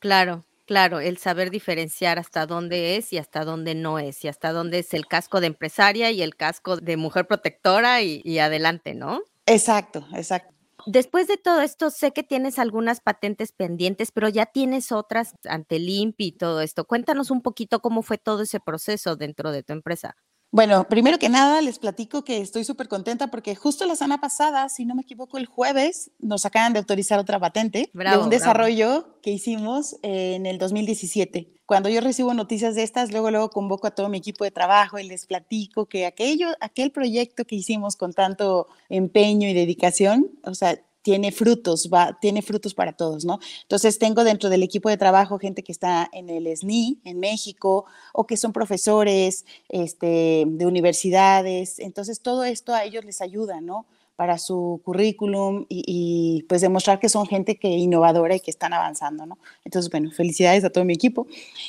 Claro, 0.00 0.44
Claro, 0.70 1.00
el 1.00 1.18
saber 1.18 1.50
diferenciar 1.50 2.20
hasta 2.20 2.46
dónde 2.46 2.94
es 2.94 3.12
y 3.12 3.18
hasta 3.18 3.44
dónde 3.44 3.74
no 3.74 3.98
es, 3.98 4.24
y 4.24 4.28
hasta 4.28 4.52
dónde 4.52 4.78
es 4.78 4.94
el 4.94 5.08
casco 5.08 5.40
de 5.40 5.48
empresaria 5.48 6.12
y 6.12 6.22
el 6.22 6.36
casco 6.36 6.76
de 6.76 6.96
mujer 6.96 7.26
protectora 7.26 8.02
y, 8.02 8.20
y 8.22 8.38
adelante, 8.38 8.94
¿no? 8.94 9.20
Exacto, 9.46 10.06
exacto. 10.14 10.54
Después 10.86 11.26
de 11.28 11.36
todo 11.36 11.60
esto, 11.60 11.90
sé 11.90 12.12
que 12.12 12.22
tienes 12.22 12.58
algunas 12.58 13.00
patentes 13.00 13.52
pendientes, 13.52 14.12
pero 14.12 14.28
ya 14.28 14.46
tienes 14.46 14.92
otras 14.92 15.34
ante 15.48 15.76
el 15.76 15.88
y 16.18 16.32
todo 16.32 16.60
esto. 16.62 16.84
Cuéntanos 16.86 17.30
un 17.30 17.42
poquito 17.42 17.80
cómo 17.80 18.02
fue 18.02 18.18
todo 18.18 18.42
ese 18.42 18.60
proceso 18.60 19.16
dentro 19.16 19.52
de 19.52 19.62
tu 19.62 19.72
empresa. 19.72 20.16
Bueno, 20.52 20.88
primero 20.88 21.18
que 21.18 21.28
nada 21.28 21.60
les 21.60 21.78
platico 21.78 22.24
que 22.24 22.38
estoy 22.38 22.64
súper 22.64 22.88
contenta 22.88 23.28
porque 23.28 23.54
justo 23.54 23.86
la 23.86 23.94
semana 23.94 24.20
pasada, 24.20 24.68
si 24.68 24.84
no 24.84 24.96
me 24.96 25.02
equivoco, 25.02 25.38
el 25.38 25.46
jueves 25.46 26.10
nos 26.18 26.44
acaban 26.44 26.72
de 26.72 26.80
autorizar 26.80 27.20
otra 27.20 27.38
patente 27.38 27.88
bravo, 27.92 28.18
de 28.18 28.24
un 28.24 28.30
desarrollo 28.30 28.88
bravo. 28.88 29.20
que 29.22 29.30
hicimos 29.30 29.96
en 30.02 30.46
el 30.46 30.58
2017. 30.58 31.60
Cuando 31.66 31.88
yo 31.88 32.00
recibo 32.00 32.34
noticias 32.34 32.74
de 32.74 32.82
estas, 32.82 33.12
luego 33.12 33.30
luego 33.30 33.50
convoco 33.50 33.86
a 33.86 33.92
todo 33.92 34.08
mi 34.08 34.18
equipo 34.18 34.42
de 34.42 34.50
trabajo 34.50 34.98
y 34.98 35.04
les 35.04 35.26
platico 35.26 35.86
que 35.86 36.04
aquello, 36.04 36.48
aquel 36.60 36.90
proyecto 36.90 37.44
que 37.44 37.54
hicimos 37.54 37.94
con 37.94 38.12
tanto 38.12 38.66
empeño 38.88 39.48
y 39.48 39.54
dedicación, 39.54 40.32
o 40.42 40.54
sea, 40.56 40.80
tiene 41.02 41.32
frutos, 41.32 41.88
va, 41.92 42.18
tiene 42.20 42.42
frutos 42.42 42.74
para 42.74 42.92
todos, 42.92 43.24
¿no? 43.24 43.38
Entonces 43.62 43.98
tengo 43.98 44.24
dentro 44.24 44.50
del 44.50 44.62
equipo 44.62 44.88
de 44.88 44.96
trabajo 44.96 45.38
gente 45.38 45.62
que 45.62 45.72
está 45.72 46.08
en 46.12 46.28
el 46.28 46.46
SNI, 46.46 47.00
en 47.04 47.20
México, 47.20 47.86
o 48.12 48.26
que 48.26 48.36
son 48.36 48.52
profesores 48.52 49.44
este, 49.68 50.44
de 50.46 50.66
universidades. 50.66 51.78
Entonces 51.78 52.20
todo 52.20 52.44
esto 52.44 52.74
a 52.74 52.84
ellos 52.84 53.04
les 53.04 53.20
ayuda, 53.20 53.60
¿no? 53.60 53.86
Para 54.16 54.36
su 54.36 54.82
currículum 54.84 55.64
y, 55.70 56.44
pues 56.46 56.60
demostrar 56.60 57.00
que 57.00 57.08
son 57.08 57.26
gente 57.26 57.56
que 57.56 57.68
innovadora 57.68 58.36
y 58.36 58.40
que 58.40 58.50
están 58.50 58.74
avanzando, 58.74 59.24
¿no? 59.24 59.38
Entonces, 59.64 59.90
bueno, 59.90 60.10
felicidades 60.10 60.62
a 60.64 60.70
todo 60.70 60.84
mi 60.84 60.92
equipo. 60.92 61.26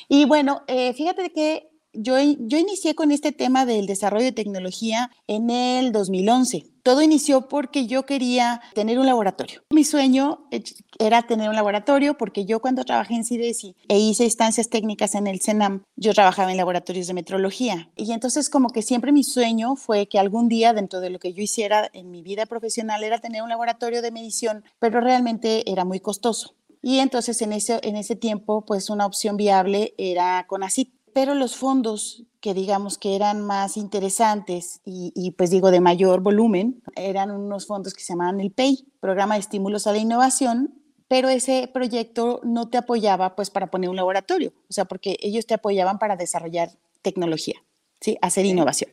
Y 0.10 0.26
bueno, 0.26 0.64
eh, 0.68 0.94
fíjate 0.94 1.32
que 1.32 1.71
yo, 1.94 2.18
inicié 2.20 2.96
con 2.96 3.12
este 3.12 3.32
tema 3.32 3.66
del 3.66 3.86
desarrollo 3.86 4.26
de 4.26 4.32
tecnología 4.32 5.12
en 5.28 5.50
el 5.50 5.92
2011. 5.92 6.66
Todo 6.84 7.02
inició 7.02 7.48
porque 7.48 7.86
yo 7.86 8.06
quería 8.06 8.62
tener 8.74 8.98
un 8.98 9.06
laboratorio. 9.06 9.62
Mi 9.70 9.84
sueño 9.84 10.48
era 10.98 11.22
tener 11.24 11.50
un 11.50 11.56
laboratorio 11.56 12.18
porque 12.18 12.46
yo 12.46 12.60
cuando 12.60 12.86
trabajé 12.86 13.16
en 13.16 13.24
CIDESI 13.24 13.76
e 13.88 14.00
hice 14.00 14.24
instancias 14.24 14.70
técnicas 14.70 15.14
en 15.14 15.28
el 15.28 15.42
CENAM, 15.42 15.84
yo 15.96 16.14
trabajaba 16.14 16.52
en 16.52 16.58
laboratorios 16.58 17.08
de 17.08 17.14
metrología. 17.14 17.92
Y 17.96 18.14
entonces 18.14 18.50
como 18.50 18.70
que 18.70 18.82
siempre 18.82 19.12
mi 19.12 19.24
sueño 19.24 19.76
fue 19.76 20.08
que 20.08 20.18
algún 20.18 20.48
día 20.48 20.74
dentro 20.74 21.02
de 21.02 21.12
lo 21.12 21.20
que 21.20 21.34
yo 21.34 21.44
hiciera 21.44 21.90
en 21.94 22.10
mi 22.10 22.24
vida 22.24 22.48
profesional 22.48 23.04
era 23.04 23.20
tener 23.20 23.44
un 23.44 23.50
laboratorio 23.50 24.02
de 24.02 24.12
medición, 24.12 24.64
pero 24.80 25.02
realmente 25.02 25.70
era 25.72 25.86
muy 25.86 26.00
costoso. 26.00 26.56
Y 26.82 26.98
entonces 26.98 27.40
en 27.44 27.54
ese, 27.54 27.80
en 27.84 27.96
ese 27.96 28.16
tiempo, 28.16 28.66
pues 28.66 28.90
una 28.90 29.06
opción 29.06 29.38
viable 29.38 29.94
era 30.00 30.48
CONACYT 30.48 31.01
pero 31.14 31.36
los 31.36 31.56
fondos 31.56 32.24
que 32.40 32.54
digamos 32.54 32.98
que 32.98 33.16
eran 33.16 33.42
más 33.42 33.78
interesantes 33.78 34.82
y, 34.86 35.12
y, 35.16 35.32
pues 35.32 35.50
digo 35.50 35.72
de 35.72 35.80
mayor 35.80 36.22
volumen, 36.22 36.82
eran 36.96 37.32
unos 37.32 37.68
fondos 37.68 37.94
que 37.94 38.04
se 38.04 38.14
llamaban 38.14 38.42
el 38.42 38.52
PEI, 38.52 38.88
Programa 39.00 39.36
de 39.36 39.42
Estímulos 39.42 39.86
a 39.88 39.92
la 39.92 40.00
Innovación, 40.00 40.82
pero 41.08 41.30
ese 41.30 41.70
proyecto 41.72 42.40
no 42.44 42.70
te 42.70 42.78
apoyaba 42.78 43.36
pues 43.36 43.50
para 43.50 43.70
poner 43.70 43.90
un 43.90 43.98
laboratorio, 43.98 44.54
o 44.70 44.74
sea, 44.74 44.86
porque 44.86 45.18
ellos 45.20 45.46
te 45.46 45.54
apoyaban 45.54 46.00
para 46.00 46.16
desarrollar 46.16 46.72
tecnología, 47.02 47.56
¿sí? 48.00 48.18
Hacer 48.22 48.46
innovación. 48.46 48.92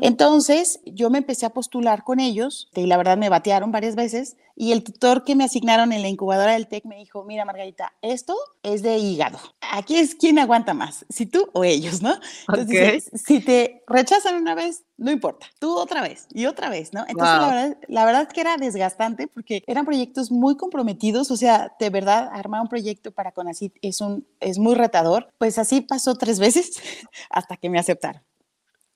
Entonces, 0.00 0.80
yo 0.84 1.10
me 1.10 1.18
empecé 1.18 1.46
a 1.46 1.50
postular 1.50 2.04
con 2.04 2.20
ellos 2.20 2.68
y 2.74 2.86
la 2.86 2.96
verdad 2.96 3.16
me 3.16 3.28
batearon 3.28 3.72
varias 3.72 3.94
veces 3.94 4.36
y 4.56 4.72
el 4.72 4.84
tutor 4.84 5.24
que 5.24 5.34
me 5.34 5.44
asignaron 5.44 5.92
en 5.92 6.02
la 6.02 6.08
incubadora 6.08 6.52
del 6.52 6.68
TEC 6.68 6.84
me 6.84 6.96
dijo, 6.96 7.24
mira 7.24 7.44
Margarita, 7.44 7.92
esto 8.02 8.36
es 8.62 8.82
de 8.82 8.98
hígado. 8.98 9.38
Aquí 9.72 9.96
es 9.96 10.14
quien 10.14 10.38
aguanta 10.38 10.74
más, 10.74 11.04
si 11.08 11.26
tú 11.26 11.48
o 11.52 11.64
ellos, 11.64 12.02
¿no? 12.02 12.14
Entonces, 12.48 13.10
si 13.14 13.40
te 13.40 13.82
rechazan 13.88 14.36
una 14.36 14.54
vez, 14.54 14.84
no 14.96 15.10
importa, 15.10 15.46
tú 15.58 15.76
otra 15.76 16.02
vez 16.02 16.28
y 16.30 16.46
otra 16.46 16.68
vez, 16.68 16.92
¿no? 16.92 17.04
Entonces, 17.08 17.36
la, 17.36 17.48
verdad, 17.48 17.78
la 17.88 18.04
verdad 18.04 18.28
que 18.28 18.40
era 18.40 18.56
desgastante 18.56 19.26
porque 19.26 19.64
eran 19.66 19.84
proyectos 19.84 20.30
muy 20.30 20.56
comprometidos, 20.56 21.30
o 21.32 21.36
sea, 21.36 21.74
de 21.80 21.90
verdad, 21.90 22.28
armar 22.32 22.60
un 22.60 22.68
proyecto 22.68 23.10
para 23.10 23.32
Conacit 23.32 23.74
es, 23.82 24.00
un, 24.00 24.24
es 24.38 24.58
muy 24.58 24.74
retador. 24.74 25.32
Pues 25.38 25.58
así 25.58 25.80
pasó 25.80 26.14
tres 26.14 26.38
veces 26.38 26.78
hasta 27.30 27.56
que 27.56 27.70
me 27.70 27.78
aceptaron. 27.78 28.22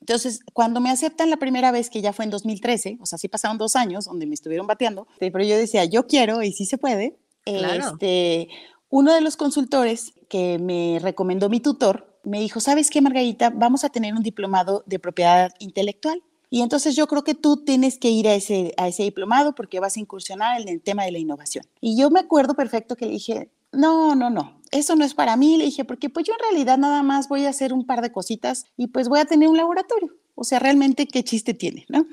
Entonces, 0.08 0.40
cuando 0.54 0.80
me 0.80 0.90
aceptan 0.90 1.28
la 1.28 1.36
primera 1.36 1.70
vez, 1.70 1.90
que 1.90 2.00
ya 2.00 2.14
fue 2.14 2.24
en 2.24 2.30
2013, 2.30 2.96
o 2.98 3.04
sea, 3.04 3.18
sí 3.18 3.28
pasaron 3.28 3.58
dos 3.58 3.76
años 3.76 4.06
donde 4.06 4.24
me 4.24 4.32
estuvieron 4.32 4.66
bateando, 4.66 5.06
pero 5.18 5.44
yo 5.44 5.54
decía, 5.54 5.84
yo 5.84 6.06
quiero 6.06 6.42
y 6.42 6.52
sí 6.52 6.64
se 6.64 6.78
puede. 6.78 7.18
Este, 7.44 8.48
uno 8.88 9.12
de 9.12 9.20
los 9.20 9.36
consultores 9.36 10.14
que 10.30 10.58
me 10.58 10.98
recomendó 10.98 11.50
mi 11.50 11.60
tutor 11.60 12.18
me 12.24 12.40
dijo, 12.40 12.58
¿sabes 12.58 12.88
qué, 12.88 13.02
Margarita? 13.02 13.50
Vamos 13.50 13.84
a 13.84 13.90
tener 13.90 14.14
un 14.14 14.22
diplomado 14.22 14.82
de 14.86 14.98
propiedad 14.98 15.52
intelectual. 15.58 16.22
Y 16.48 16.62
entonces 16.62 16.96
yo 16.96 17.06
creo 17.06 17.22
que 17.22 17.34
tú 17.34 17.62
tienes 17.64 17.98
que 17.98 18.08
ir 18.08 18.28
a 18.28 18.34
ese, 18.34 18.72
a 18.78 18.88
ese 18.88 19.02
diplomado 19.02 19.54
porque 19.54 19.78
vas 19.78 19.98
a 19.98 20.00
incursionar 20.00 20.58
en 20.58 20.68
el 20.68 20.80
tema 20.80 21.04
de 21.04 21.12
la 21.12 21.18
innovación. 21.18 21.66
Y 21.82 21.98
yo 21.98 22.08
me 22.10 22.20
acuerdo 22.20 22.54
perfecto 22.54 22.96
que 22.96 23.04
le 23.04 23.12
dije, 23.12 23.50
no, 23.72 24.14
no, 24.14 24.30
no, 24.30 24.60
eso 24.70 24.96
no 24.96 25.04
es 25.04 25.14
para 25.14 25.36
mí, 25.36 25.56
le 25.56 25.64
dije, 25.64 25.84
porque 25.84 26.10
pues 26.10 26.26
yo 26.26 26.34
en 26.34 26.50
realidad 26.50 26.78
nada 26.78 27.02
más 27.02 27.28
voy 27.28 27.44
a 27.44 27.50
hacer 27.50 27.72
un 27.72 27.86
par 27.86 28.02
de 28.02 28.12
cositas 28.12 28.64
y 28.76 28.88
pues 28.88 29.08
voy 29.08 29.20
a 29.20 29.24
tener 29.24 29.48
un 29.48 29.56
laboratorio. 29.56 30.14
O 30.40 30.44
sea, 30.44 30.60
realmente 30.60 31.08
qué 31.08 31.24
chiste 31.24 31.52
tiene, 31.52 31.84
¿no? 31.88 32.06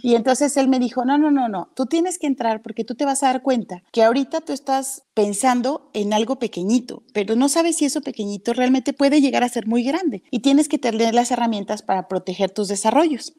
Y 0.00 0.14
entonces 0.14 0.56
él 0.56 0.68
me 0.68 0.78
dijo, 0.78 1.04
no, 1.04 1.18
no, 1.18 1.32
no, 1.32 1.48
no, 1.48 1.70
tú 1.74 1.86
tienes 1.86 2.18
que 2.18 2.28
entrar 2.28 2.62
porque 2.62 2.84
tú 2.84 2.94
te 2.94 3.04
vas 3.04 3.24
a 3.24 3.26
dar 3.26 3.42
cuenta 3.42 3.82
que 3.90 4.04
ahorita 4.04 4.42
tú 4.42 4.52
estás 4.52 5.02
pensando 5.12 5.90
en 5.92 6.12
algo 6.12 6.38
pequeñito, 6.38 7.02
pero 7.12 7.34
no 7.34 7.48
sabes 7.48 7.76
si 7.76 7.84
eso 7.84 8.00
pequeñito 8.00 8.52
realmente 8.52 8.92
puede 8.92 9.20
llegar 9.20 9.42
a 9.42 9.48
ser 9.48 9.66
muy 9.66 9.82
grande 9.82 10.22
y 10.30 10.38
tienes 10.38 10.68
que 10.68 10.78
tener 10.78 11.16
las 11.16 11.32
herramientas 11.32 11.82
para 11.82 12.06
proteger 12.06 12.52
tus 12.52 12.68
desarrollos. 12.68 13.34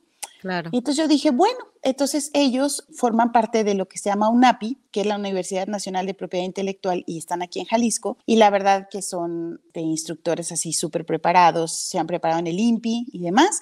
Y 0.71 0.77
entonces 0.77 0.97
yo 0.97 1.07
dije, 1.07 1.31
bueno, 1.31 1.57
entonces 1.81 2.29
ellos 2.33 2.85
forman 2.93 3.31
parte 3.31 3.63
de 3.63 3.73
lo 3.73 3.87
que 3.87 3.97
se 3.97 4.09
llama 4.09 4.29
UNAPI, 4.29 4.77
que 4.91 5.01
es 5.01 5.07
la 5.07 5.17
Universidad 5.17 5.67
Nacional 5.67 6.05
de 6.05 6.13
Propiedad 6.13 6.45
Intelectual, 6.45 7.03
y 7.07 7.17
están 7.17 7.41
aquí 7.41 7.59
en 7.59 7.65
Jalisco. 7.65 8.17
Y 8.25 8.35
la 8.35 8.49
verdad 8.49 8.87
que 8.89 9.01
son 9.01 9.61
de 9.73 9.81
instructores 9.81 10.51
así 10.51 10.71
súper 10.73 11.05
preparados, 11.05 11.73
se 11.73 11.97
han 11.97 12.07
preparado 12.07 12.39
en 12.39 12.47
el 12.47 12.59
INPI 12.59 13.07
y 13.11 13.19
demás. 13.19 13.59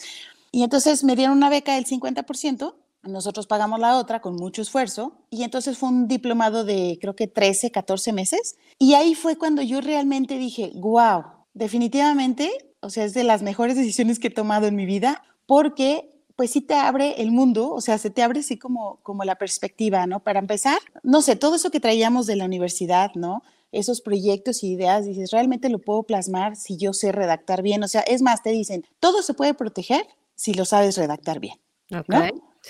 Y 0.51 0.63
entonces 0.63 1.03
me 1.03 1.15
dieron 1.15 1.37
una 1.37 1.49
beca 1.49 1.75
del 1.75 1.85
50%. 1.85 2.75
Nosotros 3.03 3.47
pagamos 3.47 3.79
la 3.79 3.97
otra 3.97 4.21
con 4.21 4.35
mucho 4.35 4.61
esfuerzo 4.61 5.13
y 5.29 5.43
entonces 5.43 5.77
fue 5.77 5.89
un 5.89 6.07
diplomado 6.07 6.63
de 6.63 6.97
creo 7.01 7.17
que 7.17 7.27
13, 7.27 7.69
14 7.69 8.13
meses 8.13 8.55
y 8.79 8.93
ahí 8.93 9.13
fue 9.13 9.35
cuando 9.35 9.61
yo 9.61 9.81
realmente 9.81 10.37
dije, 10.37 10.71
wow, 10.75 11.23
definitivamente, 11.53 12.49
o 12.79 12.89
sea, 12.89 13.03
es 13.03 13.13
de 13.13 13.25
las 13.25 13.41
mejores 13.41 13.75
decisiones 13.75 14.19
que 14.19 14.27
he 14.27 14.31
tomado 14.31 14.67
en 14.67 14.77
mi 14.77 14.85
vida 14.85 15.21
porque 15.45 16.12
pues 16.35 16.51
sí 16.51 16.61
te 16.61 16.73
abre 16.73 17.21
el 17.21 17.31
mundo, 17.31 17.71
o 17.71 17.81
sea, 17.81 17.97
se 17.97 18.09
te 18.09 18.23
abre 18.23 18.39
así 18.39 18.57
como, 18.57 18.99
como 19.03 19.23
la 19.23 19.35
perspectiva, 19.35 20.05
¿no? 20.07 20.21
Para 20.21 20.39
empezar, 20.39 20.79
no 21.03 21.21
sé, 21.21 21.35
todo 21.35 21.55
eso 21.55 21.69
que 21.69 21.79
traíamos 21.79 22.25
de 22.25 22.35
la 22.35 22.45
universidad, 22.45 23.11
¿no? 23.15 23.43
Esos 23.71 24.01
proyectos 24.01 24.63
y 24.63 24.71
ideas, 24.71 25.05
dices, 25.05 25.31
realmente 25.31 25.69
lo 25.69 25.79
puedo 25.79 26.03
plasmar 26.03 26.55
si 26.55 26.77
yo 26.77 26.93
sé 26.93 27.11
redactar 27.11 27.61
bien. 27.61 27.83
O 27.83 27.87
sea, 27.87 28.01
es 28.01 28.21
más, 28.21 28.43
te 28.43 28.51
dicen, 28.51 28.85
todo 28.99 29.21
se 29.21 29.33
puede 29.33 29.53
proteger 29.53 30.07
si 30.35 30.53
lo 30.53 30.65
sabes 30.65 30.97
redactar 30.97 31.39
bien. 31.39 31.59
¿no? 31.89 32.03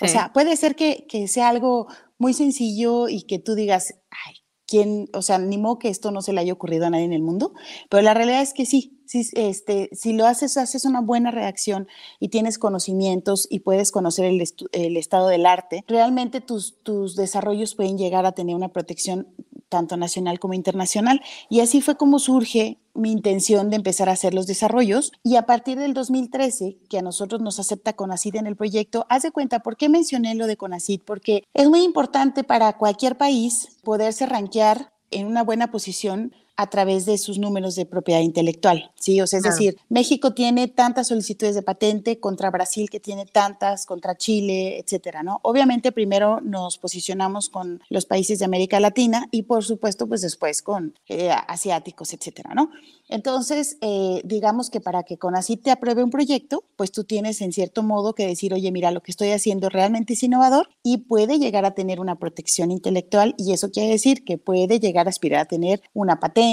O 0.00 0.08
sea, 0.08 0.32
puede 0.32 0.56
ser 0.56 0.76
que, 0.76 1.06
que 1.06 1.28
sea 1.28 1.48
algo 1.48 1.86
muy 2.18 2.34
sencillo 2.34 3.08
y 3.08 3.22
que 3.22 3.38
tú 3.38 3.54
digas, 3.54 3.94
ay, 4.10 4.43
¿quién, 4.66 5.08
o 5.12 5.22
sea, 5.22 5.38
ni 5.38 5.58
modo 5.58 5.78
que 5.78 5.88
esto 5.88 6.10
no 6.10 6.22
se 6.22 6.32
le 6.32 6.40
haya 6.40 6.52
ocurrido 6.52 6.86
a 6.86 6.90
nadie 6.90 7.04
en 7.04 7.12
el 7.12 7.22
mundo, 7.22 7.52
pero 7.90 8.02
la 8.02 8.14
realidad 8.14 8.42
es 8.42 8.54
que 8.54 8.66
sí, 8.66 8.98
si, 9.06 9.28
este, 9.34 9.90
si 9.92 10.12
lo 10.12 10.26
haces, 10.26 10.56
haces 10.56 10.84
una 10.84 11.00
buena 11.00 11.30
reacción 11.30 11.88
y 12.20 12.28
tienes 12.28 12.58
conocimientos 12.58 13.46
y 13.50 13.60
puedes 13.60 13.92
conocer 13.92 14.24
el, 14.24 14.42
el 14.72 14.96
estado 14.96 15.28
del 15.28 15.46
arte, 15.46 15.84
realmente 15.86 16.40
tus, 16.40 16.78
tus 16.82 17.16
desarrollos 17.16 17.74
pueden 17.74 17.98
llegar 17.98 18.26
a 18.26 18.32
tener 18.32 18.56
una 18.56 18.72
protección 18.72 19.28
tanto 19.74 19.96
nacional 19.96 20.38
como 20.38 20.54
internacional. 20.54 21.20
Y 21.48 21.58
así 21.58 21.80
fue 21.80 21.96
como 21.96 22.20
surge 22.20 22.78
mi 22.94 23.10
intención 23.10 23.70
de 23.70 23.76
empezar 23.76 24.08
a 24.08 24.12
hacer 24.12 24.32
los 24.32 24.46
desarrollos. 24.46 25.10
Y 25.24 25.34
a 25.34 25.46
partir 25.46 25.80
del 25.80 25.94
2013, 25.94 26.78
que 26.88 26.98
a 26.98 27.02
nosotros 27.02 27.40
nos 27.40 27.58
acepta 27.58 27.94
CONACID 27.94 28.36
en 28.36 28.46
el 28.46 28.54
proyecto, 28.54 29.04
haz 29.08 29.24
de 29.24 29.32
cuenta, 29.32 29.64
¿por 29.64 29.76
qué 29.76 29.88
mencioné 29.88 30.36
lo 30.36 30.46
de 30.46 30.56
CONACID? 30.56 31.00
Porque 31.04 31.42
es 31.54 31.68
muy 31.68 31.82
importante 31.82 32.44
para 32.44 32.74
cualquier 32.74 33.16
país 33.16 33.78
poderse 33.82 34.26
rankear 34.26 34.92
en 35.10 35.26
una 35.26 35.42
buena 35.42 35.72
posición 35.72 36.32
a 36.56 36.70
través 36.70 37.04
de 37.06 37.18
sus 37.18 37.38
números 37.38 37.74
de 37.74 37.86
propiedad 37.86 38.20
intelectual, 38.20 38.90
¿sí? 38.94 39.20
O 39.20 39.26
sea, 39.26 39.38
es 39.38 39.44
decir, 39.44 39.76
México 39.88 40.34
tiene 40.34 40.68
tantas 40.68 41.08
solicitudes 41.08 41.54
de 41.54 41.62
patente 41.62 42.20
contra 42.20 42.50
Brasil 42.50 42.90
que 42.90 43.00
tiene 43.00 43.26
tantas, 43.26 43.86
contra 43.86 44.16
Chile, 44.16 44.78
etcétera, 44.78 45.22
¿no? 45.22 45.40
Obviamente 45.42 45.90
primero 45.92 46.40
nos 46.40 46.78
posicionamos 46.78 47.48
con 47.48 47.82
los 47.88 48.06
países 48.06 48.38
de 48.38 48.44
América 48.44 48.78
Latina 48.78 49.28
y 49.30 49.42
por 49.42 49.64
supuesto 49.64 50.06
pues 50.06 50.20
después 50.20 50.62
con 50.62 50.94
eh, 51.08 51.30
asiáticos, 51.48 52.12
etcétera, 52.12 52.54
¿no? 52.54 52.70
Entonces, 53.08 53.76
eh, 53.80 54.22
digamos 54.24 54.70
que 54.70 54.80
para 54.80 55.02
que 55.02 55.18
CONACYT 55.18 55.62
te 55.62 55.70
apruebe 55.70 56.02
un 56.02 56.10
proyecto, 56.10 56.64
pues 56.76 56.90
tú 56.90 57.04
tienes 57.04 57.40
en 57.42 57.52
cierto 57.52 57.82
modo 57.82 58.14
que 58.14 58.26
decir, 58.26 58.54
oye, 58.54 58.72
mira, 58.72 58.90
lo 58.90 59.02
que 59.02 59.10
estoy 59.10 59.30
haciendo 59.30 59.68
realmente 59.68 60.14
es 60.14 60.22
innovador 60.22 60.70
y 60.82 60.98
puede 60.98 61.38
llegar 61.38 61.64
a 61.64 61.74
tener 61.74 62.00
una 62.00 62.18
protección 62.18 62.70
intelectual 62.70 63.34
y 63.36 63.52
eso 63.52 63.70
quiere 63.70 63.90
decir 63.90 64.24
que 64.24 64.38
puede 64.38 64.80
llegar 64.80 65.06
a 65.06 65.10
aspirar 65.10 65.40
a 65.40 65.44
tener 65.44 65.82
una 65.92 66.18
patente, 66.18 66.43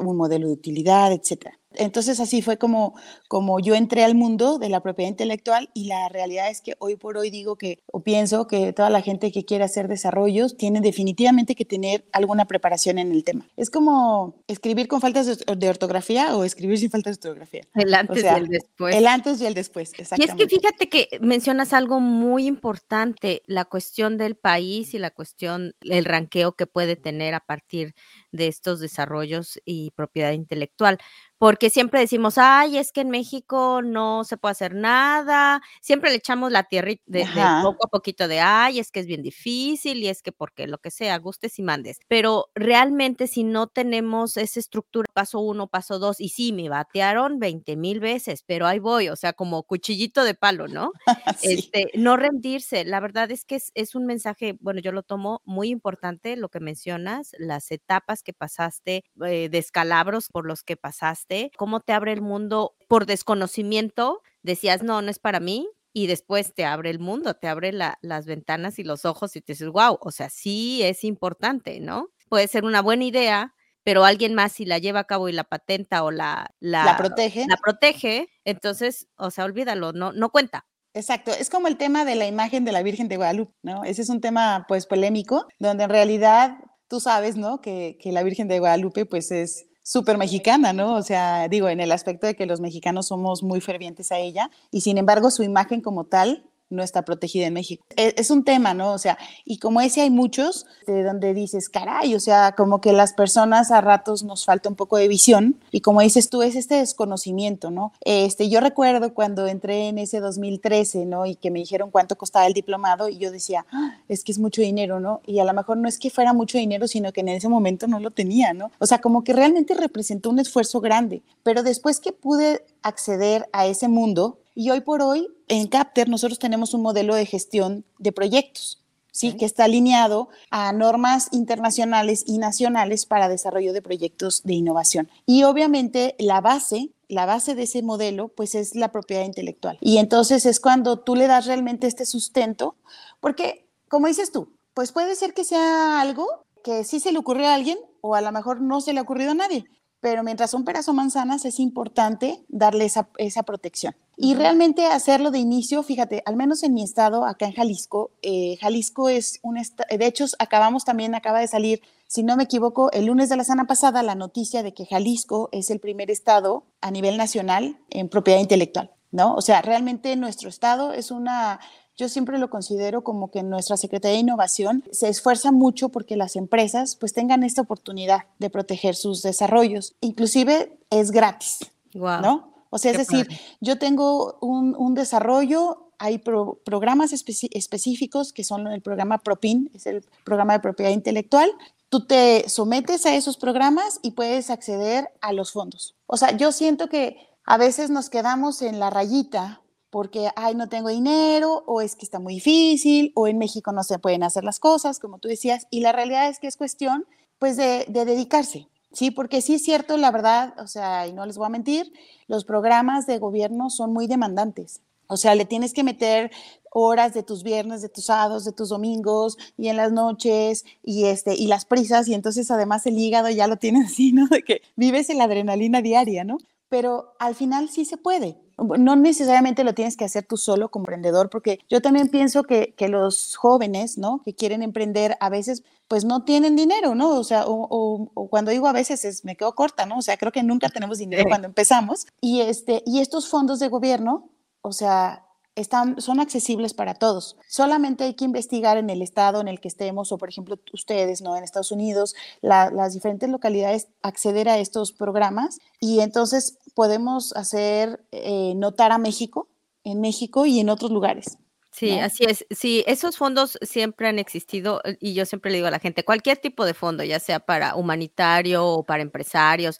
un 0.00 0.16
modelo 0.16 0.46
de 0.46 0.52
utilidad, 0.52 1.12
etcétera. 1.12 1.58
Entonces 1.74 2.20
así 2.20 2.42
fue 2.42 2.58
como, 2.58 2.94
como 3.28 3.60
yo 3.60 3.74
entré 3.74 4.04
al 4.04 4.14
mundo 4.14 4.58
de 4.58 4.68
la 4.68 4.82
propiedad 4.82 5.10
intelectual 5.10 5.70
y 5.74 5.84
la 5.84 6.08
realidad 6.08 6.50
es 6.50 6.60
que 6.60 6.74
hoy 6.78 6.96
por 6.96 7.16
hoy 7.16 7.30
digo 7.30 7.56
que 7.56 7.82
o 7.86 8.02
pienso 8.02 8.46
que 8.46 8.72
toda 8.72 8.90
la 8.90 9.02
gente 9.02 9.32
que 9.32 9.44
quiere 9.44 9.64
hacer 9.64 9.88
desarrollos 9.88 10.56
tiene 10.56 10.80
definitivamente 10.80 11.54
que 11.54 11.64
tener 11.64 12.04
alguna 12.12 12.46
preparación 12.46 12.98
en 12.98 13.12
el 13.12 13.24
tema. 13.24 13.48
Es 13.56 13.70
como 13.70 14.42
escribir 14.48 14.88
con 14.88 15.00
faltas 15.00 15.38
de 15.38 15.68
ortografía 15.68 16.36
o 16.36 16.44
escribir 16.44 16.78
sin 16.78 16.90
faltas 16.90 17.20
de 17.20 17.28
ortografía. 17.28 17.62
El 17.74 17.94
antes 17.94 18.22
y 18.22 18.26
el 18.26 18.48
después. 18.48 18.96
El 18.96 19.06
antes 19.06 19.40
y 19.40 19.46
el 19.46 19.54
después, 19.54 19.92
exactamente. 19.96 20.42
Y 20.42 20.44
es 20.44 20.48
que 20.48 20.56
fíjate 20.56 20.88
que 20.88 21.18
mencionas 21.20 21.72
algo 21.72 22.00
muy 22.00 22.46
importante, 22.46 23.42
la 23.46 23.64
cuestión 23.64 24.18
del 24.18 24.36
país 24.36 24.94
y 24.94 24.98
la 24.98 25.10
cuestión, 25.10 25.74
el 25.82 26.04
ranqueo 26.04 26.52
que 26.52 26.66
puede 26.66 26.96
tener 26.96 27.34
a 27.34 27.40
partir 27.40 27.94
de 28.32 28.48
estos 28.48 28.80
desarrollos 28.80 29.60
y 29.64 29.92
propiedad 29.92 30.32
intelectual 30.32 30.98
porque 31.42 31.70
siempre 31.70 31.98
decimos, 31.98 32.38
ay, 32.38 32.78
es 32.78 32.92
que 32.92 33.00
en 33.00 33.10
México 33.10 33.82
no 33.82 34.22
se 34.22 34.36
puede 34.36 34.52
hacer 34.52 34.76
nada, 34.76 35.60
siempre 35.80 36.10
le 36.10 36.18
echamos 36.18 36.52
la 36.52 36.62
tierra 36.62 36.92
de, 37.04 37.26
poco 37.64 37.84
a 37.84 37.90
poquito 37.90 38.28
de, 38.28 38.38
ay, 38.38 38.78
es 38.78 38.92
que 38.92 39.00
es 39.00 39.08
bien 39.08 39.22
difícil 39.22 40.04
y 40.04 40.06
es 40.06 40.22
que 40.22 40.30
porque 40.30 40.68
lo 40.68 40.78
que 40.78 40.92
sea, 40.92 41.18
gustes 41.18 41.58
y 41.58 41.64
mandes, 41.64 41.98
pero 42.06 42.46
realmente 42.54 43.26
si 43.26 43.42
no 43.42 43.66
tenemos 43.66 44.36
esa 44.36 44.60
estructura, 44.60 45.08
paso 45.12 45.40
uno, 45.40 45.66
paso 45.66 45.98
dos, 45.98 46.20
y 46.20 46.28
sí, 46.28 46.52
me 46.52 46.68
batearon 46.68 47.40
20 47.40 47.74
mil 47.74 47.98
veces, 47.98 48.44
pero 48.46 48.68
ahí 48.68 48.78
voy, 48.78 49.08
o 49.08 49.16
sea, 49.16 49.32
como 49.32 49.64
cuchillito 49.64 50.22
de 50.22 50.34
palo, 50.34 50.68
¿no? 50.68 50.92
este, 51.42 51.90
no 51.96 52.16
rendirse, 52.16 52.84
la 52.84 53.00
verdad 53.00 53.28
es 53.32 53.44
que 53.44 53.56
es, 53.56 53.72
es 53.74 53.96
un 53.96 54.06
mensaje, 54.06 54.56
bueno, 54.60 54.78
yo 54.78 54.92
lo 54.92 55.02
tomo 55.02 55.42
muy 55.44 55.70
importante, 55.70 56.36
lo 56.36 56.50
que 56.50 56.60
mencionas, 56.60 57.32
las 57.40 57.72
etapas 57.72 58.21
que 58.22 58.32
pasaste, 58.32 59.04
eh, 59.24 59.48
descalabros 59.50 60.28
por 60.28 60.46
los 60.46 60.62
que 60.62 60.76
pasaste 60.76 61.50
cómo 61.56 61.80
te 61.80 61.92
abre 61.92 62.12
el 62.12 62.22
mundo 62.22 62.74
por 62.88 63.06
desconocimiento, 63.06 64.22
decías, 64.42 64.82
no, 64.82 65.02
no 65.02 65.10
es 65.10 65.18
para 65.18 65.40
mí, 65.40 65.68
y 65.92 66.06
después 66.06 66.54
te 66.54 66.64
abre 66.64 66.90
el 66.90 66.98
mundo, 66.98 67.34
te 67.34 67.48
abre 67.48 67.72
las 67.72 68.26
ventanas 68.26 68.78
y 68.78 68.84
los 68.84 69.04
ojos 69.04 69.36
y 69.36 69.42
te 69.42 69.52
dices, 69.52 69.68
wow, 69.68 69.98
o 70.00 70.10
sea, 70.10 70.30
sí 70.30 70.82
es 70.82 71.04
importante, 71.04 71.80
¿no? 71.80 72.08
Puede 72.28 72.48
ser 72.48 72.64
una 72.64 72.80
buena 72.80 73.04
idea, 73.04 73.54
pero 73.84 74.04
alguien 74.04 74.34
más 74.34 74.52
si 74.52 74.64
la 74.64 74.78
lleva 74.78 75.00
a 75.00 75.04
cabo 75.04 75.28
y 75.28 75.32
la 75.32 75.44
patenta 75.44 76.02
o 76.04 76.10
la, 76.10 76.54
la, 76.60 76.96
protege. 76.96 77.44
La 77.46 77.56
protege, 77.56 78.28
entonces, 78.44 79.08
o 79.16 79.30
sea, 79.30 79.44
olvídalo, 79.44 79.92
no, 79.92 80.12
no 80.12 80.30
cuenta. 80.30 80.66
Exacto, 80.94 81.30
es 81.32 81.48
como 81.48 81.68
el 81.68 81.78
tema 81.78 82.04
de 82.04 82.14
la 82.16 82.26
imagen 82.26 82.64
de 82.64 82.72
la 82.72 82.82
Virgen 82.82 83.08
de 83.08 83.16
Guadalupe, 83.16 83.54
¿no? 83.62 83.84
Ese 83.84 84.02
es 84.02 84.08
un 84.08 84.20
tema 84.20 84.66
pues 84.68 84.86
polémico, 84.86 85.46
donde 85.58 85.84
en 85.84 85.90
realidad 85.90 86.58
tú 86.92 87.00
sabes, 87.00 87.38
¿no? 87.38 87.62
Que, 87.62 87.96
que 87.98 88.12
la 88.12 88.22
Virgen 88.22 88.48
de 88.48 88.58
Guadalupe 88.58 89.06
pues 89.06 89.30
es 89.30 89.64
súper 89.82 90.18
mexicana, 90.18 90.74
¿no? 90.74 90.96
O 90.96 91.00
sea, 91.00 91.48
digo, 91.48 91.70
en 91.70 91.80
el 91.80 91.90
aspecto 91.90 92.26
de 92.26 92.36
que 92.36 92.44
los 92.44 92.60
mexicanos 92.60 93.06
somos 93.06 93.42
muy 93.42 93.62
fervientes 93.62 94.12
a 94.12 94.18
ella 94.18 94.50
y 94.70 94.82
sin 94.82 94.98
embargo 94.98 95.30
su 95.30 95.42
imagen 95.42 95.80
como 95.80 96.04
tal 96.04 96.44
no 96.72 96.82
está 96.82 97.02
protegida 97.02 97.46
en 97.46 97.54
México. 97.54 97.84
Es, 97.96 98.14
es, 98.16 98.30
un 98.30 98.44
tema, 98.44 98.74
¿no? 98.74 98.92
O 98.92 98.98
sea, 98.98 99.18
y 99.44 99.58
como 99.58 99.80
ese 99.80 100.00
hay 100.00 100.10
muchos, 100.10 100.66
de 100.86 101.02
donde 101.02 101.34
dices, 101.34 101.68
caray, 101.68 102.14
o 102.14 102.20
sea, 102.20 102.52
como 102.56 102.80
que 102.80 102.92
las 102.92 103.12
personas 103.12 103.70
a 103.70 103.80
ratos 103.80 104.24
nos 104.24 104.44
falta 104.44 104.68
un 104.68 104.74
poco 104.74 104.96
de 104.96 105.08
visión 105.08 105.56
y 105.70 105.80
como 105.80 106.00
dices 106.00 106.30
tú, 106.30 106.42
es 106.42 106.56
este 106.56 106.76
desconocimiento, 106.76 107.70
¿no? 107.70 107.92
Este, 108.00 108.48
yo 108.48 108.60
recuerdo 108.60 109.14
cuando 109.14 109.46
entré 109.46 109.88
en 109.88 109.98
ese 109.98 110.20
2013, 110.20 111.06
¿no? 111.06 111.26
Y 111.26 111.36
que 111.36 111.50
me 111.50 111.58
dijeron 111.58 111.90
cuánto 111.90 112.16
costaba 112.16 112.46
el 112.46 112.54
diplomado 112.54 113.08
y 113.08 113.18
yo 113.18 113.30
decía, 113.30 113.66
ah, 113.72 113.98
es 114.08 114.24
que 114.24 114.32
es 114.32 114.38
mucho 114.38 114.62
dinero, 114.62 115.00
¿no? 115.00 115.20
Y 115.26 115.38
a 115.38 115.44
lo 115.44 115.52
mejor 115.52 115.76
no 115.76 115.88
es 115.88 115.98
que 115.98 116.10
fuera 116.10 116.32
mucho 116.32 116.58
dinero, 116.58 116.88
sino 116.88 117.12
que 117.12 117.20
en 117.20 117.28
ese 117.28 117.48
momento 117.48 117.86
no 117.86 118.00
lo 118.00 118.10
tenía, 118.10 118.52
¿no? 118.52 118.70
O 118.78 118.86
sea, 118.86 119.00
como 119.00 119.24
que 119.24 119.32
realmente 119.32 119.74
representó 119.74 120.30
un 120.30 120.38
esfuerzo 120.38 120.80
grande, 120.80 121.22
pero 121.42 121.62
después 121.62 122.00
que 122.00 122.12
pude 122.12 122.64
acceder 122.82 123.48
a 123.52 123.66
ese 123.66 123.88
mundo, 123.88 124.38
y 124.54 124.70
hoy 124.70 124.80
por 124.80 125.00
hoy 125.00 125.28
en 125.52 125.66
Capter 125.68 126.08
nosotros 126.08 126.38
tenemos 126.38 126.74
un 126.74 126.82
modelo 126.82 127.14
de 127.14 127.26
gestión 127.26 127.84
de 127.98 128.12
proyectos. 128.12 128.78
¿sí? 129.14 129.36
que 129.36 129.44
está 129.44 129.64
alineado 129.64 130.30
a 130.50 130.72
normas 130.72 131.28
internacionales 131.32 132.24
y 132.26 132.38
nacionales 132.38 133.04
para 133.04 133.28
desarrollo 133.28 133.74
de 133.74 133.82
proyectos 133.82 134.42
de 134.42 134.54
innovación. 134.54 135.10
Y 135.26 135.42
obviamente 135.42 136.16
la 136.18 136.40
base 136.40 136.92
la 137.12 137.26
base 137.26 137.54
de 137.54 137.64
ese 137.64 137.82
modelo, 137.82 138.28
pues 138.28 138.54
es 138.54 138.74
la 138.74 138.90
propiedad 138.90 139.26
intelectual. 139.26 139.76
Y 139.82 139.98
entonces 139.98 140.46
es 140.46 140.58
cuando 140.58 141.00
tú 141.00 141.14
le 141.14 141.26
das 141.26 141.44
realmente 141.44 141.86
este 141.86 142.06
sustento, 142.06 142.74
porque, 143.20 143.68
como 143.88 144.06
dices 144.06 144.32
tú, 144.32 144.48
pues 144.72 144.92
puede 144.92 145.14
ser 145.14 145.34
que 145.34 145.44
sea 145.44 146.00
algo 146.00 146.26
que 146.64 146.84
sí 146.84 147.00
se 147.00 147.12
le 147.12 147.18
ocurrió 147.18 147.48
a 147.48 147.54
alguien 147.54 147.76
o 148.00 148.14
a 148.14 148.22
lo 148.22 148.32
mejor 148.32 148.62
no 148.62 148.80
se 148.80 148.94
le 148.94 149.00
ha 149.00 149.02
ocurrido 149.02 149.32
a 149.32 149.34
nadie, 149.34 149.66
pero 150.00 150.22
mientras 150.22 150.50
son 150.50 150.64
peras 150.64 150.88
o 150.88 150.94
manzanas 150.94 151.44
es 151.44 151.60
importante 151.60 152.42
darle 152.48 152.86
esa, 152.86 153.10
esa 153.18 153.42
protección. 153.42 153.94
Y 154.24 154.36
realmente 154.36 154.86
hacerlo 154.86 155.32
de 155.32 155.40
inicio, 155.40 155.82
fíjate, 155.82 156.22
al 156.26 156.36
menos 156.36 156.62
en 156.62 156.74
mi 156.74 156.84
estado, 156.84 157.24
acá 157.24 157.46
en 157.46 157.54
Jalisco, 157.54 158.12
eh, 158.22 158.56
Jalisco 158.60 159.08
es 159.08 159.40
un 159.42 159.56
estado, 159.56 159.88
de 159.98 160.06
hecho 160.06 160.26
acabamos 160.38 160.84
también, 160.84 161.16
acaba 161.16 161.40
de 161.40 161.48
salir, 161.48 161.82
si 162.06 162.22
no 162.22 162.36
me 162.36 162.44
equivoco, 162.44 162.92
el 162.92 163.06
lunes 163.06 163.30
de 163.30 163.36
la 163.36 163.42
semana 163.42 163.66
pasada 163.66 164.00
la 164.04 164.14
noticia 164.14 164.62
de 164.62 164.72
que 164.74 164.86
Jalisco 164.86 165.48
es 165.50 165.70
el 165.70 165.80
primer 165.80 166.08
estado 166.08 166.62
a 166.80 166.92
nivel 166.92 167.16
nacional 167.16 167.76
en 167.90 168.08
propiedad 168.08 168.38
intelectual, 168.38 168.92
¿no? 169.10 169.34
O 169.34 169.40
sea, 169.40 169.60
realmente 169.60 170.14
nuestro 170.14 170.48
estado 170.48 170.92
es 170.92 171.10
una 171.10 171.58
yo 171.96 172.08
siempre 172.08 172.38
lo 172.38 172.48
considero 172.48 173.02
como 173.02 173.28
que 173.32 173.42
nuestra 173.42 173.76
Secretaría 173.76 174.14
de 174.14 174.20
Innovación 174.20 174.84
se 174.92 175.08
esfuerza 175.08 175.50
mucho 175.50 175.88
porque 175.88 176.16
las 176.16 176.36
empresas 176.36 176.94
pues 176.94 177.12
tengan 177.12 177.42
esta 177.42 177.62
oportunidad 177.62 178.26
de 178.38 178.50
proteger 178.50 178.94
sus 178.94 179.22
desarrollos. 179.22 179.96
Inclusive 180.00 180.78
es 180.90 181.10
gratis, 181.10 181.58
¿no? 181.92 182.51
O 182.74 182.78
sea, 182.78 182.92
es 182.92 182.96
decir, 182.96 183.28
yo 183.60 183.78
tengo 183.78 184.38
un, 184.40 184.94
desarrollo, 184.94 185.92
hay 185.98 186.16
programas 186.16 187.12
específicos 187.12 188.32
que 188.32 188.44
son 188.44 188.66
el 188.66 188.80
programa 188.80 189.18
PROPIN, 189.18 189.70
es 189.74 189.84
el 189.84 190.02
programa 190.24 190.54
de 190.54 190.60
propiedad 190.60 190.90
intelectual. 190.90 191.52
Tú 191.90 192.06
te 192.06 192.48
sometes 192.48 193.04
a 193.04 193.14
esos 193.14 193.36
programas 193.36 194.00
y 194.00 194.12
puedes 194.12 194.48
acceder 194.48 195.10
a 195.20 195.34
los 195.34 195.52
fondos. 195.52 195.96
O 196.06 196.16
sea, 196.16 196.34
yo 196.34 196.50
siento 196.50 196.88
que 196.88 197.18
a 197.44 197.58
veces 197.58 197.90
nos 197.90 198.08
quedamos 198.08 198.62
en 198.62 198.78
la 198.78 198.88
rayita 198.88 199.60
porque, 199.90 200.30
ay, 200.34 200.54
no 200.54 200.70
tengo 200.70 200.88
dinero, 200.88 201.64
o 201.66 201.82
es 201.82 201.94
que 201.94 202.06
está 202.06 202.18
muy 202.18 202.36
difícil, 202.36 203.12
o 203.14 203.28
en 203.28 203.36
México 203.36 203.70
no 203.72 203.82
se 203.84 203.98
pueden 203.98 204.22
hacer 204.22 204.44
las 204.44 204.58
cosas, 204.58 204.98
como 204.98 205.18
tú 205.18 205.28
decías, 205.28 205.66
y 205.70 205.80
la 205.80 205.92
realidad 205.92 206.30
es 206.30 206.38
que 206.38 206.46
es 206.46 206.56
cuestión, 206.56 207.04
pues, 207.38 207.58
de, 207.58 207.84
dedicarse, 207.86 208.68
¿sí? 208.92 209.10
Porque 209.10 209.40
sí 209.40 209.54
es 209.54 209.64
cierto, 209.64 209.96
la 209.96 210.10
verdad, 210.10 210.54
o 210.58 210.66
sea, 210.66 211.06
y 211.06 211.12
no 211.12 211.26
les 211.26 211.36
voy 211.36 211.46
a 211.46 211.50
mentir, 211.50 211.92
los 212.26 212.44
programas 212.44 213.06
de 213.06 213.18
gobierno 213.18 213.70
son 213.70 213.92
muy 213.92 214.06
demandantes. 214.06 214.80
O 215.06 215.16
sea, 215.16 215.34
le 215.34 215.44
tienes 215.44 215.74
que 215.74 215.84
meter 215.84 216.30
horas 216.70 217.12
de 217.12 217.22
tus 217.22 217.42
viernes, 217.42 217.82
de 217.82 217.88
tus 217.88 218.06
sábados, 218.06 218.44
de 218.44 218.52
tus 218.52 218.70
domingos 218.70 219.36
y 219.58 219.68
en 219.68 219.76
las 219.76 219.92
noches 219.92 220.64
y 220.82 221.04
este 221.04 221.34
y 221.34 221.46
las 221.46 221.66
prisas 221.66 222.08
y 222.08 222.14
entonces 222.14 222.50
además 222.50 222.86
el 222.86 222.98
hígado 222.98 223.28
ya 223.28 223.46
lo 223.46 223.56
tienes 223.56 223.86
así, 223.92 224.12
¿no? 224.12 224.26
De 224.28 224.42
que 224.42 224.62
vives 224.76 225.10
en 225.10 225.18
la 225.18 225.24
adrenalina 225.24 225.82
diaria, 225.82 226.24
¿no? 226.24 226.38
Pero 226.70 227.12
al 227.18 227.34
final 227.34 227.68
sí 227.68 227.84
se 227.84 227.98
puede 227.98 228.38
no 228.62 228.96
necesariamente 228.96 229.64
lo 229.64 229.74
tienes 229.74 229.96
que 229.96 230.04
hacer 230.04 230.24
tú 230.24 230.36
solo 230.36 230.70
como 230.70 230.84
emprendedor, 230.84 231.30
porque 231.30 231.60
yo 231.68 231.80
también 231.80 232.08
pienso 232.08 232.42
que, 232.44 232.74
los 232.88 233.36
jóvenes, 233.36 233.96
¿no? 233.96 234.20
Que 234.24 234.34
quieren 234.34 234.62
emprender 234.62 235.16
a 235.20 235.30
veces, 235.30 235.62
pues 235.88 236.04
no 236.04 236.24
tienen 236.24 236.56
dinero, 236.56 236.94
¿no? 236.94 237.10
O 237.10 237.24
sea, 237.24 237.44
o, 237.46 238.10
cuando 238.28 238.50
digo 238.50 238.66
a 238.66 238.72
veces 238.72 239.04
es, 239.04 239.24
me 239.24 239.36
quedo 239.36 239.54
corta, 239.54 239.86
¿no? 239.86 239.98
O 239.98 240.02
sea, 240.02 240.16
creo 240.16 240.32
que 240.32 240.42
nunca 240.42 240.68
tenemos 240.68 240.98
dinero 240.98 241.24
cuando 241.28 241.46
empezamos. 241.46 242.06
Y, 242.20 242.40
este, 242.40 242.82
y 242.84 243.00
estos 243.00 243.28
fondos 243.28 243.60
de 243.60 243.68
gobierno, 243.68 244.28
o 244.62 244.72
sea, 244.72 245.24
están, 245.54 246.00
son 246.00 246.20
accesibles 246.20 246.74
para 246.74 246.94
todos. 246.94 247.36
Solamente 247.48 248.04
hay 248.04 248.14
que 248.14 248.24
investigar 248.24 248.76
en 248.78 248.90
el 248.90 249.02
estado 249.02 249.40
en 249.40 249.48
el 249.48 249.60
que 249.60 249.68
estemos, 249.68 250.12
o 250.12 250.18
por 250.18 250.28
ejemplo 250.28 250.58
ustedes, 250.72 251.20
¿no? 251.20 251.36
En 251.36 251.44
Estados 251.44 251.72
Unidos, 251.72 252.14
las 252.40 252.94
diferentes 252.94 253.28
localidades, 253.28 253.88
acceder 254.02 254.48
a 254.48 254.58
estos 254.58 254.92
programas 254.92 255.58
y 255.80 256.00
entonces 256.00 256.58
podemos 256.74 257.34
hacer 257.34 258.04
eh, 258.12 258.54
notar 258.56 258.92
a 258.92 258.98
México, 258.98 259.48
en 259.84 260.00
México 260.00 260.46
y 260.46 260.60
en 260.60 260.68
otros 260.68 260.90
lugares. 260.90 261.38
Sí, 261.72 261.98
así 261.98 262.24
es. 262.24 262.44
Sí, 262.50 262.84
esos 262.86 263.16
fondos 263.16 263.58
siempre 263.62 264.06
han 264.06 264.18
existido 264.18 264.82
y 265.00 265.14
yo 265.14 265.24
siempre 265.24 265.50
le 265.50 265.56
digo 265.56 265.68
a 265.68 265.70
la 265.70 265.78
gente, 265.78 266.04
cualquier 266.04 266.36
tipo 266.36 266.66
de 266.66 266.74
fondo, 266.74 267.02
ya 267.02 267.18
sea 267.18 267.40
para 267.40 267.76
humanitario 267.76 268.66
o 268.66 268.84
para 268.84 269.02
empresarios, 269.02 269.78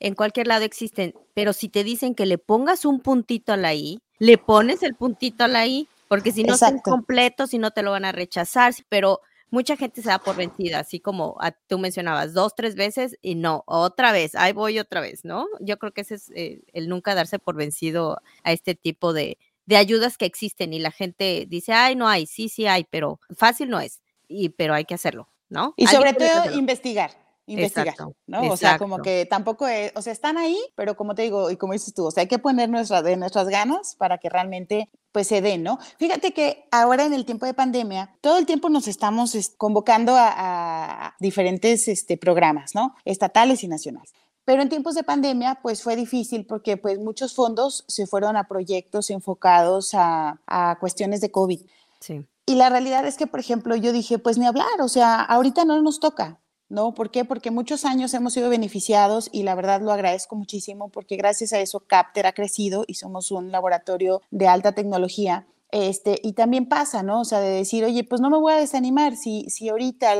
en 0.00 0.14
cualquier 0.14 0.46
lado 0.46 0.64
existen, 0.64 1.14
pero 1.34 1.52
si 1.52 1.68
te 1.68 1.84
dicen 1.84 2.14
que 2.14 2.24
le 2.24 2.38
pongas 2.38 2.86
un 2.86 3.00
puntito 3.00 3.52
a 3.52 3.58
la 3.58 3.74
I, 3.74 4.00
le 4.18 4.38
pones 4.38 4.82
el 4.82 4.94
puntito 4.94 5.44
a 5.44 5.48
la 5.48 5.66
I, 5.66 5.88
porque 6.08 6.32
si 6.32 6.44
no 6.44 6.54
es 6.54 6.62
completo, 6.82 7.46
si 7.46 7.58
no 7.58 7.70
te 7.70 7.82
lo 7.82 7.90
van 7.90 8.04
a 8.04 8.12
rechazar, 8.12 8.74
pero 8.88 9.20
mucha 9.50 9.76
gente 9.76 10.02
se 10.02 10.08
da 10.08 10.18
por 10.18 10.36
vencida, 10.36 10.80
así 10.80 11.00
como 11.00 11.36
tú 11.66 11.78
mencionabas, 11.78 12.34
dos, 12.34 12.54
tres 12.54 12.74
veces 12.74 13.16
y 13.22 13.34
no, 13.34 13.62
otra 13.66 14.12
vez, 14.12 14.34
ahí 14.34 14.52
voy 14.52 14.78
otra 14.78 15.00
vez, 15.00 15.24
¿no? 15.24 15.46
Yo 15.60 15.78
creo 15.78 15.92
que 15.92 16.02
ese 16.02 16.16
es 16.16 16.30
eh, 16.34 16.60
el 16.72 16.88
nunca 16.88 17.14
darse 17.14 17.38
por 17.38 17.56
vencido 17.56 18.20
a 18.42 18.52
este 18.52 18.74
tipo 18.74 19.12
de, 19.12 19.38
de 19.66 19.76
ayudas 19.76 20.18
que 20.18 20.26
existen 20.26 20.72
y 20.72 20.78
la 20.78 20.90
gente 20.90 21.46
dice, 21.48 21.72
ay, 21.72 21.96
no 21.96 22.08
hay, 22.08 22.26
sí, 22.26 22.48
sí 22.48 22.66
hay, 22.66 22.84
pero 22.84 23.20
fácil 23.36 23.70
no 23.70 23.80
es, 23.80 24.02
y, 24.28 24.50
pero 24.50 24.74
hay 24.74 24.84
que 24.84 24.94
hacerlo, 24.94 25.28
¿no? 25.48 25.74
Y 25.76 25.86
sobre 25.86 26.12
todo 26.14 26.52
investigar 26.52 27.23
investigar, 27.46 27.94
¿no? 28.26 28.50
O 28.50 28.56
sea, 28.56 28.78
como 28.78 28.98
que 28.98 29.26
tampoco 29.26 29.66
es, 29.66 29.92
o 29.94 30.02
sea, 30.02 30.12
están 30.12 30.38
ahí, 30.38 30.58
pero 30.74 30.96
como 30.96 31.14
te 31.14 31.22
digo, 31.22 31.50
y 31.50 31.56
como 31.56 31.72
dices 31.72 31.92
tú, 31.94 32.06
o 32.06 32.10
sea, 32.10 32.22
hay 32.22 32.28
que 32.28 32.38
poner 32.38 32.68
nuestra, 32.70 33.02
de 33.02 33.16
nuestras 33.16 33.48
ganas 33.48 33.96
para 33.96 34.18
que 34.18 34.28
realmente 34.28 34.90
pues 35.12 35.28
se 35.28 35.40
den, 35.40 35.62
¿no? 35.62 35.78
Fíjate 35.98 36.32
que 36.32 36.64
ahora 36.70 37.04
en 37.04 37.12
el 37.12 37.24
tiempo 37.24 37.46
de 37.46 37.54
pandemia, 37.54 38.16
todo 38.20 38.38
el 38.38 38.46
tiempo 38.46 38.68
nos 38.68 38.88
estamos 38.88 39.36
convocando 39.56 40.14
a, 40.16 41.14
diferentes 41.20 41.86
este, 41.88 42.16
programas, 42.16 42.74
¿no? 42.74 42.94
Estatales 43.04 43.62
y 43.62 43.68
nacionales. 43.68 44.12
Pero 44.44 44.60
en 44.60 44.68
tiempos 44.68 44.94
de 44.94 45.04
pandemia, 45.04 45.60
pues 45.62 45.82
fue 45.82 45.96
difícil 45.96 46.46
porque 46.46 46.76
pues 46.76 46.98
muchos 46.98 47.34
fondos 47.34 47.84
se 47.88 48.06
fueron 48.06 48.36
a 48.36 48.48
proyectos 48.48 49.10
enfocados 49.10 49.94
a, 49.94 50.40
a 50.46 50.78
cuestiones 50.80 51.20
de 51.20 51.30
COVID. 51.30 51.60
Sí. 52.00 52.26
Y 52.46 52.56
la 52.56 52.68
realidad 52.68 53.06
es 53.06 53.16
que, 53.16 53.26
por 53.26 53.40
ejemplo, 53.40 53.74
yo 53.74 53.92
dije, 53.92 54.18
pues 54.18 54.36
ni 54.36 54.46
hablar, 54.46 54.80
o 54.80 54.88
sea, 54.88 55.22
ahorita 55.22 55.64
no 55.64 55.80
nos 55.80 55.98
toca, 55.98 56.40
¿no? 56.74 56.92
¿Por 56.92 57.10
qué? 57.10 57.24
Porque 57.24 57.50
muchos 57.50 57.84
años 57.84 58.12
hemos 58.12 58.34
sido 58.34 58.50
beneficiados 58.50 59.30
y 59.32 59.44
la 59.44 59.54
verdad 59.54 59.80
lo 59.80 59.92
agradezco 59.92 60.36
muchísimo 60.36 60.88
porque 60.90 61.16
gracias 61.16 61.52
a 61.52 61.60
eso 61.60 61.80
Capter 61.80 62.26
ha 62.26 62.32
crecido 62.32 62.84
y 62.86 62.94
somos 62.94 63.30
un 63.30 63.50
laboratorio 63.50 64.20
de 64.30 64.48
alta 64.48 64.72
tecnología. 64.72 65.46
Este, 65.70 66.20
y 66.22 66.34
también 66.34 66.68
pasa, 66.68 67.02
¿no? 67.02 67.22
O 67.22 67.24
sea, 67.24 67.40
de 67.40 67.50
decir, 67.50 67.84
oye, 67.84 68.04
pues 68.04 68.20
no 68.20 68.30
me 68.30 68.38
voy 68.38 68.52
a 68.52 68.58
desanimar 68.58 69.16
si, 69.16 69.48
si 69.48 69.68
ahorita 69.68 70.12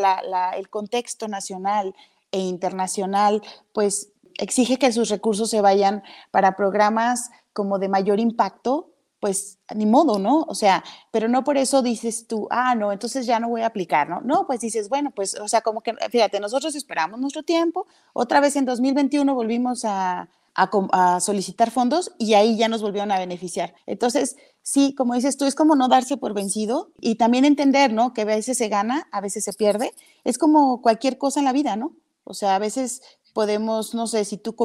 el 0.57 0.69
contexto 0.69 1.29
nacional 1.29 1.95
e 2.33 2.41
internacional, 2.41 3.43
pues 3.73 4.11
exige 4.39 4.79
que 4.79 4.91
sus 4.93 5.11
recursos 5.11 5.51
se 5.51 5.61
vayan 5.61 6.03
para 6.31 6.57
programas 6.57 7.31
como 7.53 7.79
de 7.79 7.89
mayor 7.89 8.19
impacto, 8.19 8.94
pues 9.25 9.59
ni 9.75 9.87
modo, 9.87 10.19
¿no? 10.19 10.43
O 10.43 10.55
sea, 10.55 10.85
pero 11.11 11.29
no 11.29 11.45
por 11.45 11.57
eso 11.57 11.81
dices 11.81 12.27
tú, 12.27 12.47
ah, 12.51 12.75
no, 12.75 12.93
entonces 12.93 13.25
ya 13.25 13.41
no 13.41 13.49
voy 13.49 13.63
a 13.63 13.69
aplicar, 13.69 14.07
¿no? 14.07 14.21
No, 14.21 14.47
pues 14.47 14.61
dices, 14.61 14.91
bueno, 14.91 15.13
pues, 15.17 15.41
o 15.41 15.49
sea, 15.49 15.63
como 15.63 15.81
que, 15.81 15.95
fíjate, 16.11 16.41
nosotros 16.41 16.75
esperamos 16.75 17.19
nuestro 17.19 17.43
tiempo, 17.43 17.87
otra 18.13 18.41
vez 18.41 18.55
en 18.57 18.67
2021 18.67 19.35
volvimos 19.35 19.87
a, 19.87 20.29
a, 20.55 21.21
solicitar 21.21 21.71
fondos 21.71 22.13
y 22.19 22.35
ahí 22.35 22.59
ya 22.59 22.69
nos 22.69 22.83
volvieron 22.83 23.13
a 23.13 23.19
beneficiar. 23.19 23.75
Entonces, 23.87 24.37
sí, 24.61 24.95
como 24.95 25.15
dices 25.15 25.39
tú, 25.39 25.47
es 25.47 25.55
como 25.55 25.75
no 25.75 25.89
darse 25.89 26.19
por 26.19 26.35
vencido 26.35 26.91
y 27.01 27.15
también 27.15 27.47
entender, 27.47 27.95
¿no? 27.95 28.13
Que 28.13 28.21
a 28.21 28.27
veces 28.27 28.59
se 28.59 28.69
gana, 28.69 29.09
a 29.11 29.23
veces 29.23 29.43
se 29.43 29.55
pierde. 29.55 29.95
Es 30.25 30.37
como 30.37 30.83
cualquier 30.83 31.17
cosa 31.17 31.41
en 31.41 31.47
la 31.47 31.55
vida, 31.55 31.77
¿no? 31.77 31.97
O 32.25 32.35
sea, 32.35 32.57
a 32.57 32.59
veces 32.59 33.01
podemos, 33.35 33.95
no 33.95 34.07
sé, 34.07 34.25
si 34.25 34.39
tú 34.39 34.57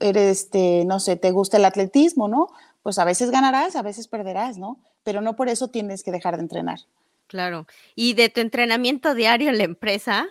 eres, 0.00 0.40
este, 0.40 0.86
no 0.86 1.00
sé, 1.00 1.16
te 1.16 1.32
gusta 1.32 1.58
el 1.58 1.66
atletismo, 1.66 2.28
¿no? 2.28 2.48
pues 2.84 2.98
a 2.98 3.04
veces 3.06 3.30
ganarás, 3.30 3.76
a 3.76 3.82
veces 3.82 4.08
perderás, 4.08 4.58
¿no? 4.58 4.78
Pero 5.04 5.22
no 5.22 5.36
por 5.36 5.48
eso 5.48 5.68
tienes 5.68 6.02
que 6.02 6.12
dejar 6.12 6.36
de 6.36 6.42
entrenar. 6.42 6.80
Claro. 7.26 7.66
Y 7.96 8.12
de 8.12 8.28
tu 8.28 8.42
entrenamiento 8.42 9.14
diario 9.14 9.48
en 9.48 9.56
la 9.56 9.64
empresa, 9.64 10.26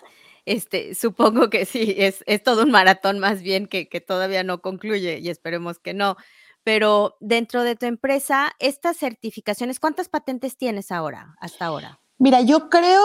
este, 0.45 0.93
supongo 0.93 1.49
que 1.49 1.65
sí, 1.65 1.95
es, 1.97 2.23
es 2.27 2.43
todo 2.43 2.61
un 2.61 2.69
maratón 2.69 3.17
más 3.17 3.41
bien 3.41 3.65
que, 3.65 3.89
que 3.89 4.01
todavía 4.01 4.43
no 4.43 4.61
concluye 4.61 5.17
y 5.17 5.29
esperemos 5.29 5.79
que 5.79 5.95
no. 5.95 6.15
pero 6.63 7.17
dentro 7.19 7.63
de 7.63 7.75
tu 7.75 7.87
empresa, 7.87 8.53
estas 8.59 8.97
certificaciones, 8.97 9.79
¿cuántas 9.79 10.07
patentes 10.07 10.55
tienes 10.55 10.91
ahora, 10.91 11.35
hasta 11.41 11.65
ahora? 11.65 11.99
Mira, 12.19 12.41
yo 12.41 12.69
creo 12.69 13.01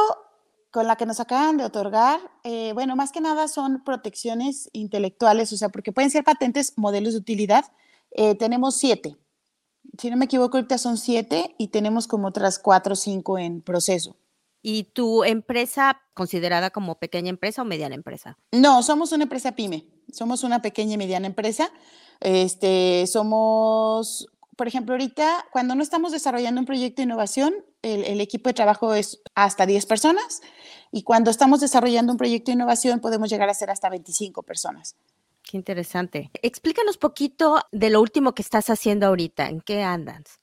con 0.70 0.86
la 0.86 0.96
que 0.96 1.06
nos 1.06 1.20
acaban 1.20 1.56
de 1.56 1.64
otorgar, 1.64 2.20
eh, 2.44 2.72
bueno, 2.74 2.94
más 2.94 3.10
que 3.12 3.20
nada 3.20 3.48
son 3.48 3.82
protecciones 3.84 4.68
intelectuales, 4.72 5.52
o 5.52 5.56
sea, 5.56 5.70
porque 5.70 5.92
pueden 5.92 6.10
ser 6.10 6.24
patentes, 6.24 6.74
modelos 6.76 7.14
de 7.14 7.20
utilidad. 7.20 7.64
Eh, 8.10 8.34
tenemos 8.34 8.76
siete. 8.76 9.16
Si 9.98 10.10
no 10.10 10.16
me 10.16 10.26
equivoco, 10.26 10.58
ahorita 10.58 10.76
son 10.78 10.98
siete 10.98 11.54
y 11.58 11.68
tenemos 11.68 12.06
como 12.06 12.28
otras 12.28 12.58
cuatro 12.58 12.92
o 12.92 12.96
cinco 12.96 13.38
en 13.38 13.62
proceso. 13.62 14.16
¿Y 14.60 14.84
tu 14.84 15.24
empresa 15.24 16.00
considerada 16.14 16.70
como 16.70 16.98
pequeña 16.98 17.30
empresa 17.30 17.62
o 17.62 17.64
mediana 17.64 17.94
empresa? 17.94 18.38
No, 18.52 18.82
somos 18.82 19.12
una 19.12 19.22
empresa 19.22 19.52
pyme. 19.52 19.86
Somos 20.12 20.42
una 20.42 20.60
pequeña 20.62 20.94
y 20.94 20.98
mediana 20.98 21.26
empresa. 21.26 21.70
Este, 22.20 23.06
somos, 23.06 24.26
por 24.56 24.66
ejemplo, 24.66 24.94
ahorita 24.94 25.46
cuando 25.52 25.74
no 25.74 25.82
estamos 25.82 26.12
desarrollando 26.12 26.60
un 26.60 26.66
proyecto 26.66 26.96
de 26.96 27.04
innovación, 27.04 27.54
el, 27.82 28.20
equipo 28.20 28.48
de 28.48 28.54
trabajo 28.54 28.94
es 28.94 29.20
hasta 29.34 29.66
10 29.66 29.86
personas 29.86 30.40
y 30.90 31.02
cuando 31.02 31.30
estamos 31.30 31.60
desarrollando 31.60 32.12
un 32.12 32.18
proyecto 32.18 32.50
de 32.50 32.54
innovación 32.54 33.00
podemos 33.00 33.30
llegar 33.30 33.48
a 33.48 33.54
ser 33.54 33.70
hasta 33.70 33.88
25 33.88 34.42
personas. 34.42 34.96
Qué 35.42 35.56
interesante. 35.56 36.30
Explícanos 36.42 36.98
poquito 36.98 37.60
de 37.72 37.90
lo 37.90 38.00
último 38.00 38.34
que 38.34 38.42
estás 38.42 38.68
haciendo 38.68 39.06
ahorita. 39.06 39.48
¿En 39.48 39.60
qué 39.60 39.82
andas? 39.82 40.40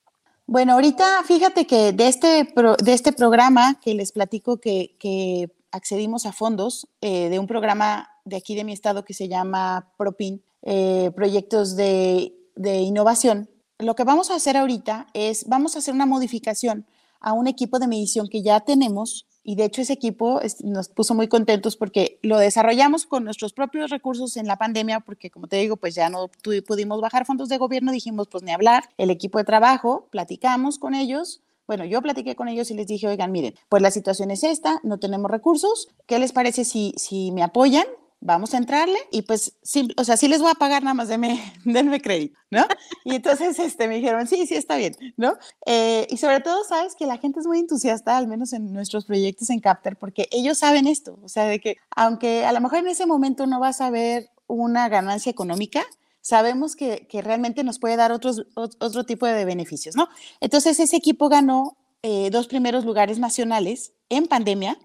Bueno, 0.47 0.73
ahorita 0.73 1.23
fíjate 1.23 1.67
que 1.67 1.91
de 1.91 2.07
este, 2.07 2.47
de 2.83 2.93
este 2.93 3.11
programa 3.11 3.79
que 3.81 3.93
les 3.93 4.11
platico 4.11 4.57
que, 4.59 5.51
accedimos 5.71 6.25
a 6.25 6.31
fondos 6.31 6.87
eh, 7.01 7.27
de 7.27 7.37
un 7.37 7.47
programa 7.47 8.09
de 8.23 8.37
aquí 8.37 8.55
de 8.55 8.63
mi 8.63 8.71
estado 8.71 9.03
que 9.03 9.13
se 9.13 9.27
llama 9.27 9.91
PROPIN, 9.97 10.41
eh, 10.61 11.11
Proyectos 11.13 11.75
de, 11.75 12.33
de 12.55 12.77
Innovación, 12.77 13.49
lo 13.79 13.95
que 13.95 14.05
vamos 14.05 14.31
a 14.31 14.35
hacer 14.35 14.55
ahorita 14.55 15.07
es, 15.13 15.47
vamos 15.47 15.75
a 15.75 15.79
hacer 15.79 15.93
una 15.93 16.05
modificación 16.05 16.85
a 17.25 17.33
un 17.33 17.47
equipo 17.47 17.79
de 17.79 17.87
medición 17.87 18.29
que 18.29 18.43
ya 18.43 18.59
tenemos 18.59 19.25
y 19.43 19.55
de 19.55 19.65
hecho 19.65 19.81
ese 19.81 19.93
equipo 19.93 20.39
nos 20.63 20.89
puso 20.89 21.15
muy 21.15 21.27
contentos 21.27 21.75
porque 21.75 22.19
lo 22.21 22.37
desarrollamos 22.37 23.07
con 23.07 23.23
nuestros 23.23 23.51
propios 23.51 23.89
recursos 23.89 24.37
en 24.37 24.45
la 24.45 24.57
pandemia 24.57 24.99
porque 24.99 25.31
como 25.31 25.47
te 25.47 25.57
digo 25.57 25.75
pues 25.75 25.95
ya 25.95 26.09
no 26.09 26.29
pudimos 26.67 27.01
bajar 27.01 27.25
fondos 27.25 27.49
de 27.49 27.57
gobierno, 27.57 27.91
dijimos 27.91 28.27
pues 28.27 28.43
ni 28.43 28.51
hablar, 28.51 28.89
el 28.97 29.09
equipo 29.09 29.39
de 29.39 29.43
trabajo, 29.43 30.07
platicamos 30.11 30.77
con 30.77 30.93
ellos 30.93 31.41
bueno, 31.67 31.83
yo 31.83 31.99
platiqué 32.03 32.35
con 32.35 32.47
ellos 32.47 32.69
y 32.69 32.75
les 32.75 32.85
dije, 32.85 33.07
oigan, 33.07 33.31
miren, 33.31 33.55
pues 33.69 33.81
la 33.81 33.89
situación 33.89 34.29
es 34.29 34.43
esta, 34.43 34.79
no 34.83 34.99
tenemos 34.99 35.31
recursos, 35.31 35.87
¿qué 36.05 36.19
les 36.19 36.31
parece 36.31 36.63
si, 36.63 36.93
si 36.95 37.31
me 37.31 37.41
apoyan? 37.41 37.87
Vamos 38.19 38.53
a 38.53 38.57
entrarle 38.57 38.97
y 39.11 39.21
pues, 39.21 39.57
sí, 39.61 39.87
o 39.97 40.03
sea, 40.03 40.17
sí 40.17 40.27
les 40.27 40.41
voy 40.41 40.51
a 40.51 40.55
pagar, 40.55 40.83
nada 40.83 40.93
más 40.93 41.07
denme, 41.07 41.39
denme 41.65 42.01
crédito, 42.01 42.37
¿no? 42.49 42.65
Y 43.03 43.15
entonces 43.15 43.59
este, 43.59 43.87
me 43.87 43.95
dijeron, 43.95 44.27
sí, 44.27 44.47
sí, 44.47 44.55
está 44.55 44.77
bien, 44.77 44.95
¿no? 45.17 45.37
Eh, 45.65 46.07
y 46.09 46.17
sobre 46.17 46.41
todo, 46.41 46.63
sabes 46.63 46.95
que 46.95 47.05
la 47.05 47.17
gente 47.17 47.39
es 47.39 47.47
muy 47.47 47.59
entusiasta, 47.59 48.17
al 48.17 48.27
menos 48.27 48.53
en 48.53 48.73
nuestros 48.73 49.05
proyectos 49.05 49.49
en 49.49 49.59
Capter, 49.59 49.97
porque 49.97 50.27
ellos 50.31 50.57
saben 50.57 50.87
esto, 50.87 51.19
o 51.23 51.29
sea, 51.29 51.45
de 51.45 51.59
que 51.59 51.77
aunque 51.95 52.45
a 52.45 52.51
lo 52.51 52.61
mejor 52.61 52.79
en 52.79 52.87
ese 52.87 53.05
momento 53.05 53.45
no 53.47 53.59
vas 53.59 53.81
a 53.81 53.89
ver 53.89 54.29
una 54.47 54.89
ganancia 54.89 55.29
económica, 55.29 55.83
sabemos 56.21 56.75
que, 56.75 57.07
que 57.07 57.21
realmente 57.21 57.63
nos 57.63 57.79
puede 57.79 57.95
dar 57.95 58.11
otros, 58.11 58.47
otro 58.55 59.05
tipo 59.05 59.27
de 59.27 59.45
beneficios, 59.45 59.95
¿no? 59.95 60.09
Entonces 60.39 60.79
ese 60.79 60.95
equipo 60.95 61.29
ganó 61.29 61.77
eh, 62.07 62.29
dos 62.31 62.47
primeros 62.47 62.85
lugares 62.85 63.17
nacionales 63.17 63.93
en 64.09 64.27
pandemia, 64.27 64.77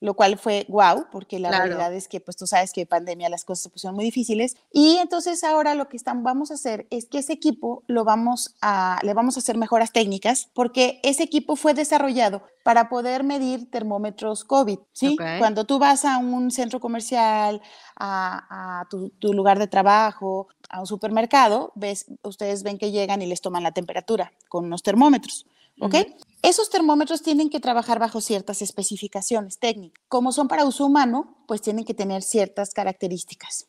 lo 0.00 0.14
cual 0.14 0.38
fue 0.38 0.64
wow, 0.68 1.06
porque 1.10 1.38
la 1.38 1.50
realidad 1.50 1.92
es 1.92 2.08
que, 2.08 2.20
pues 2.20 2.36
tú 2.36 2.46
sabes 2.46 2.72
que 2.72 2.86
pandemia 2.86 3.28
las 3.28 3.44
cosas 3.44 3.64
se 3.64 3.70
pusieron 3.70 3.96
muy 3.96 4.04
difíciles. 4.04 4.56
Y 4.72 4.98
entonces 4.98 5.42
ahora 5.42 5.74
lo 5.74 5.88
que 5.88 5.96
están, 5.96 6.22
vamos 6.22 6.50
a 6.50 6.54
hacer 6.54 6.86
es 6.90 7.06
que 7.06 7.18
ese 7.18 7.32
equipo 7.32 7.82
lo 7.86 8.04
vamos 8.04 8.56
a, 8.62 9.00
le 9.02 9.14
vamos 9.14 9.36
a 9.36 9.40
hacer 9.40 9.56
mejoras 9.56 9.92
técnicas, 9.92 10.50
porque 10.54 11.00
ese 11.02 11.24
equipo 11.24 11.56
fue 11.56 11.74
desarrollado 11.74 12.42
para 12.62 12.88
poder 12.88 13.24
medir 13.24 13.70
termómetros 13.70 14.44
COVID, 14.44 14.78
¿sí? 14.92 15.16
Cuando 15.38 15.64
tú 15.64 15.78
vas 15.78 16.04
a 16.04 16.18
un 16.18 16.50
centro 16.50 16.80
comercial, 16.80 17.62
a, 17.96 18.86
tu, 18.90 19.10
tu, 19.10 19.32
lugar 19.32 19.58
de 19.58 19.66
trabajo, 19.66 20.48
a 20.68 20.80
un 20.80 20.86
supermercado, 20.86 21.72
ves, 21.74 22.06
ustedes 22.22 22.62
ven 22.62 22.78
que 22.78 22.90
llegan 22.90 23.22
y 23.22 23.26
les 23.26 23.40
toman 23.40 23.62
la 23.62 23.72
temperatura 23.72 24.32
con 24.48 24.66
unos 24.66 24.82
termómetros. 24.82 25.46
¿Ok? 25.80 25.94
Esos 26.40 26.70
termómetros 26.70 27.22
tienen 27.22 27.50
que 27.50 27.58
trabajar 27.58 27.98
bajo 27.98 28.20
ciertas 28.20 28.62
especificaciones 28.62 29.58
técnicas. 29.58 30.04
Como 30.08 30.30
son 30.30 30.46
para 30.46 30.64
uso 30.64 30.86
humano, 30.86 31.36
pues 31.48 31.60
tienen 31.62 31.84
que 31.84 31.94
tener 31.94 32.22
ciertas 32.22 32.72
características, 32.72 33.66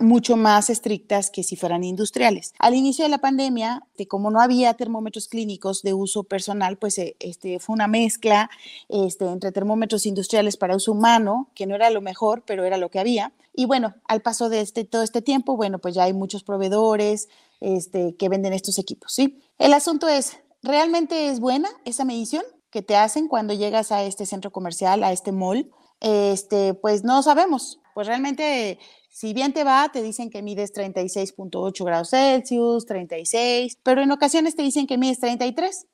mucho 0.00 0.36
más 0.36 0.68
estrictas 0.68 1.30
que 1.30 1.42
si 1.42 1.56
fueran 1.56 1.82
industriales. 1.82 2.52
Al 2.58 2.74
inicio 2.74 3.04
de 3.06 3.08
la 3.08 3.18
pandemia, 3.18 3.86
de 3.96 4.06
como 4.06 4.30
no 4.30 4.42
había 4.42 4.74
termómetros 4.74 5.28
clínicos 5.28 5.80
de 5.82 5.94
uso 5.94 6.24
personal, 6.24 6.76
pues 6.76 6.98
eh, 6.98 7.16
este, 7.20 7.58
fue 7.58 7.72
una 7.72 7.88
mezcla 7.88 8.50
este, 8.90 9.24
entre 9.24 9.50
termómetros 9.50 10.04
industriales 10.04 10.58
para 10.58 10.76
uso 10.76 10.92
humano, 10.92 11.50
que 11.54 11.66
no 11.66 11.74
era 11.74 11.88
lo 11.88 12.02
mejor, 12.02 12.42
pero 12.46 12.64
era 12.64 12.76
lo 12.76 12.90
que 12.90 12.98
había. 12.98 13.32
Y 13.54 13.64
bueno, 13.64 13.94
al 14.06 14.20
paso 14.20 14.50
de 14.50 14.60
este, 14.60 14.84
todo 14.84 15.02
este 15.02 15.22
tiempo, 15.22 15.56
bueno, 15.56 15.78
pues 15.78 15.94
ya 15.94 16.04
hay 16.04 16.12
muchos 16.12 16.44
proveedores 16.44 17.28
este, 17.60 18.14
que 18.16 18.28
venden 18.28 18.52
estos 18.52 18.78
equipos, 18.78 19.14
¿sí? 19.14 19.40
El 19.58 19.72
asunto 19.72 20.06
es, 20.06 20.38
¿Realmente 20.62 21.28
es 21.28 21.40
buena 21.40 21.68
esa 21.84 22.04
medición 22.04 22.44
que 22.70 22.82
te 22.82 22.96
hacen 22.96 23.28
cuando 23.28 23.54
llegas 23.54 23.92
a 23.92 24.02
este 24.02 24.26
centro 24.26 24.52
comercial, 24.52 25.02
a 25.04 25.12
este 25.12 25.32
mall? 25.32 25.70
Este, 26.00 26.74
pues 26.74 27.04
no 27.04 27.22
sabemos. 27.22 27.80
Pues 27.94 28.06
realmente, 28.06 28.78
si 29.10 29.32
bien 29.32 29.52
te 29.52 29.64
va, 29.64 29.90
te 29.92 30.02
dicen 30.02 30.30
que 30.30 30.42
mides 30.42 30.72
36.8 30.72 31.84
grados 31.84 32.10
Celsius, 32.10 32.86
36, 32.86 33.78
pero 33.82 34.02
en 34.02 34.10
ocasiones 34.10 34.54
te 34.54 34.62
dicen 34.62 34.86
que 34.86 34.98
mides 34.98 35.20
33 35.20 35.86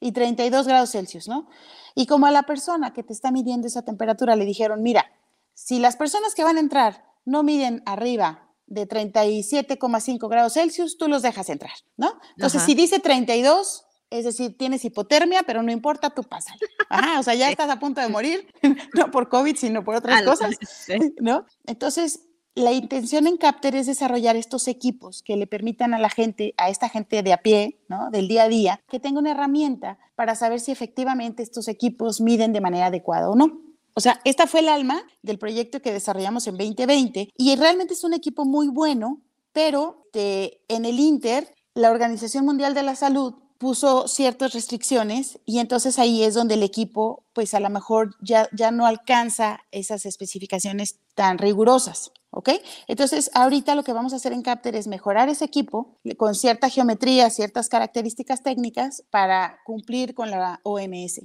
y 0.00 0.12
32 0.12 0.66
grados 0.66 0.90
Celsius, 0.90 1.28
¿no? 1.28 1.48
Y 1.94 2.06
como 2.06 2.26
a 2.26 2.30
la 2.30 2.42
persona 2.42 2.92
que 2.92 3.02
te 3.02 3.12
está 3.12 3.30
midiendo 3.30 3.66
esa 3.66 3.82
temperatura 3.82 4.36
le 4.36 4.44
dijeron, 4.44 4.82
mira, 4.82 5.06
si 5.54 5.78
las 5.78 5.96
personas 5.96 6.34
que 6.34 6.44
van 6.44 6.58
a 6.58 6.60
entrar 6.60 7.04
no 7.24 7.42
miden 7.42 7.82
arriba 7.86 8.50
de 8.66 8.86
37,5 8.86 10.28
grados 10.28 10.54
Celsius, 10.54 10.98
tú 10.98 11.08
los 11.08 11.22
dejas 11.22 11.48
entrar, 11.48 11.72
¿no? 11.96 12.18
Entonces, 12.36 12.62
si 12.62 12.74
dice 12.74 12.98
32, 12.98 13.85
es 14.18 14.24
decir, 14.24 14.56
tienes 14.56 14.84
hipotermia, 14.84 15.42
pero 15.44 15.62
no 15.62 15.72
importa, 15.72 16.10
tú 16.10 16.22
pásale. 16.22 16.60
Ajá, 16.88 17.20
o 17.20 17.22
sea, 17.22 17.34
ya 17.34 17.50
estás 17.50 17.70
a 17.70 17.78
punto 17.78 18.00
de 18.00 18.08
morir, 18.08 18.46
no 18.94 19.10
por 19.10 19.28
COVID, 19.28 19.56
sino 19.56 19.84
por 19.84 19.94
otras 19.94 20.22
cosas, 20.22 20.56
¿no? 21.20 21.44
Entonces, 21.66 22.20
la 22.54 22.72
intención 22.72 23.26
en 23.26 23.36
Capter 23.36 23.76
es 23.76 23.86
desarrollar 23.86 24.34
estos 24.34 24.66
equipos 24.66 25.22
que 25.22 25.36
le 25.36 25.46
permitan 25.46 25.92
a 25.92 25.98
la 25.98 26.08
gente, 26.08 26.54
a 26.56 26.70
esta 26.70 26.88
gente 26.88 27.22
de 27.22 27.34
a 27.34 27.42
pie, 27.42 27.78
¿no? 27.88 28.10
Del 28.10 28.28
día 28.28 28.44
a 28.44 28.48
día, 28.48 28.80
que 28.88 28.98
tenga 28.98 29.18
una 29.18 29.32
herramienta 29.32 29.98
para 30.14 30.34
saber 30.34 30.60
si 30.60 30.72
efectivamente 30.72 31.42
estos 31.42 31.68
equipos 31.68 32.22
miden 32.22 32.54
de 32.54 32.62
manera 32.62 32.86
adecuada 32.86 33.28
o 33.28 33.36
no. 33.36 33.60
O 33.92 34.00
sea, 34.00 34.20
esta 34.24 34.46
fue 34.46 34.60
el 34.60 34.68
alma 34.68 35.02
del 35.22 35.38
proyecto 35.38 35.80
que 35.80 35.92
desarrollamos 35.92 36.46
en 36.46 36.56
2020 36.56 37.30
y 37.36 37.56
realmente 37.56 37.94
es 37.94 38.04
un 38.04 38.14
equipo 38.14 38.44
muy 38.44 38.68
bueno, 38.68 39.22
pero 39.52 40.06
de, 40.12 40.62
en 40.68 40.84
el 40.84 40.98
Inter, 40.98 41.54
la 41.74 41.90
Organización 41.90 42.44
Mundial 42.44 42.74
de 42.74 42.82
la 42.82 42.94
Salud 42.94 43.34
puso 43.58 44.08
ciertas 44.08 44.52
restricciones 44.52 45.38
y 45.44 45.58
entonces 45.58 45.98
ahí 45.98 46.22
es 46.22 46.34
donde 46.34 46.54
el 46.54 46.62
equipo 46.62 47.24
pues 47.32 47.54
a 47.54 47.60
lo 47.60 47.70
mejor 47.70 48.14
ya, 48.20 48.48
ya 48.52 48.70
no 48.70 48.86
alcanza 48.86 49.60
esas 49.70 50.06
especificaciones 50.06 50.98
tan 51.14 51.38
rigurosas, 51.38 52.12
¿ok? 52.30 52.50
Entonces 52.86 53.30
ahorita 53.34 53.74
lo 53.74 53.82
que 53.82 53.92
vamos 53.92 54.12
a 54.12 54.16
hacer 54.16 54.32
en 54.32 54.42
Capter 54.42 54.74
es 54.74 54.86
mejorar 54.86 55.28
ese 55.28 55.44
equipo 55.44 55.98
con 56.16 56.34
cierta 56.34 56.68
geometría, 56.70 57.30
ciertas 57.30 57.68
características 57.68 58.42
técnicas 58.42 59.04
para 59.10 59.58
cumplir 59.64 60.14
con 60.14 60.30
la 60.30 60.60
OMS. 60.62 61.20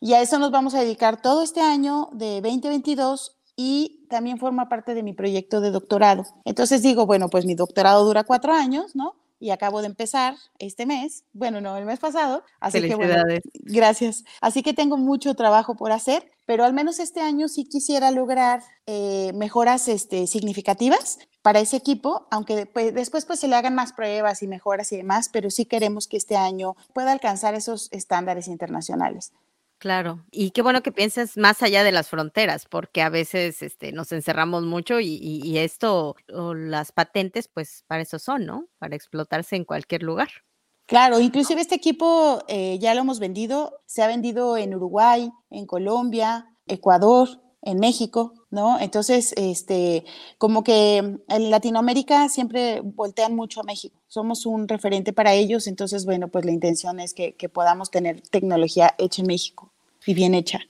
Y 0.00 0.14
a 0.14 0.22
eso 0.22 0.38
nos 0.38 0.50
vamos 0.50 0.74
a 0.74 0.80
dedicar 0.80 1.20
todo 1.20 1.42
este 1.42 1.60
año 1.60 2.08
de 2.12 2.40
2022 2.40 3.36
y 3.56 4.06
también 4.08 4.38
forma 4.38 4.68
parte 4.68 4.94
de 4.94 5.02
mi 5.02 5.12
proyecto 5.12 5.60
de 5.60 5.70
doctorado. 5.70 6.24
Entonces 6.44 6.82
digo, 6.82 7.06
bueno, 7.06 7.28
pues 7.28 7.44
mi 7.46 7.54
doctorado 7.54 8.04
dura 8.04 8.24
cuatro 8.24 8.52
años, 8.52 8.94
¿no? 8.94 9.14
Y 9.38 9.50
acabo 9.50 9.80
de 9.80 9.86
empezar 9.86 10.34
este 10.58 10.86
mes, 10.86 11.24
bueno, 11.32 11.60
no, 11.60 11.76
el 11.76 11.84
mes 11.84 11.98
pasado, 11.98 12.42
así 12.60 12.80
que 12.80 12.94
bueno, 12.94 13.22
gracias. 13.54 14.24
Así 14.40 14.62
que 14.62 14.72
tengo 14.72 14.96
mucho 14.96 15.34
trabajo 15.34 15.76
por 15.76 15.92
hacer, 15.92 16.30
pero 16.46 16.64
al 16.64 16.72
menos 16.72 16.98
este 16.98 17.20
año 17.20 17.48
sí 17.48 17.64
quisiera 17.64 18.10
lograr 18.10 18.62
eh, 18.86 19.32
mejoras 19.34 19.88
este, 19.88 20.26
significativas 20.26 21.18
para 21.42 21.60
ese 21.60 21.76
equipo, 21.76 22.26
aunque 22.30 22.56
después, 22.56 22.94
después 22.94 23.24
pues 23.26 23.40
se 23.40 23.48
le 23.48 23.56
hagan 23.56 23.74
más 23.74 23.92
pruebas 23.92 24.42
y 24.42 24.48
mejoras 24.48 24.90
y 24.92 24.96
demás, 24.96 25.28
pero 25.32 25.50
sí 25.50 25.66
queremos 25.66 26.08
que 26.08 26.16
este 26.16 26.36
año 26.36 26.74
pueda 26.94 27.12
alcanzar 27.12 27.54
esos 27.54 27.88
estándares 27.92 28.48
internacionales. 28.48 29.32
Claro, 29.78 30.24
y 30.30 30.52
qué 30.52 30.62
bueno 30.62 30.82
que 30.82 30.90
pienses 30.90 31.36
más 31.36 31.62
allá 31.62 31.84
de 31.84 31.92
las 31.92 32.08
fronteras, 32.08 32.64
porque 32.64 33.02
a 33.02 33.10
veces 33.10 33.62
este, 33.62 33.92
nos 33.92 34.10
encerramos 34.10 34.64
mucho 34.64 35.00
y, 35.00 35.58
esto, 35.58 36.16
o 36.32 36.54
las 36.54 36.92
patentes, 36.92 37.48
pues 37.48 37.84
para 37.86 38.02
eso 38.02 38.18
son, 38.18 38.46
¿no? 38.46 38.66
Para 38.78 38.96
explotarse 38.96 39.54
en 39.54 39.64
cualquier 39.64 40.02
lugar. 40.02 40.28
Claro, 40.86 41.20
inclusive 41.20 41.60
este 41.60 41.74
equipo 41.74 42.42
eh, 42.48 42.78
ya 42.78 42.94
lo 42.94 43.00
hemos 43.00 43.18
vendido, 43.18 43.80
se 43.86 44.02
ha 44.02 44.06
vendido 44.06 44.56
en 44.56 44.74
Uruguay, 44.74 45.30
en 45.50 45.66
Colombia, 45.66 46.46
Ecuador, 46.66 47.28
en 47.66 47.80
México, 47.80 48.32
¿no? 48.50 48.78
Entonces, 48.80 49.34
este, 49.36 50.04
como 50.38 50.62
que 50.62 50.98
en 50.98 51.50
Latinoamérica 51.50 52.28
siempre 52.28 52.80
voltean 52.80 53.34
mucho 53.34 53.60
a 53.60 53.64
México. 53.64 54.00
Somos 54.06 54.46
un 54.46 54.68
referente 54.68 55.12
para 55.12 55.34
ellos, 55.34 55.66
entonces, 55.66 56.06
bueno, 56.06 56.28
pues 56.28 56.44
la 56.44 56.52
intención 56.52 57.00
es 57.00 57.12
que, 57.12 57.34
podamos 57.52 57.90
tener 57.90 58.20
tecnología 58.20 58.94
hecha 58.98 59.22
en 59.22 59.26
México 59.26 59.72
y 60.06 60.14
bien 60.14 60.34
hecha. 60.34 60.60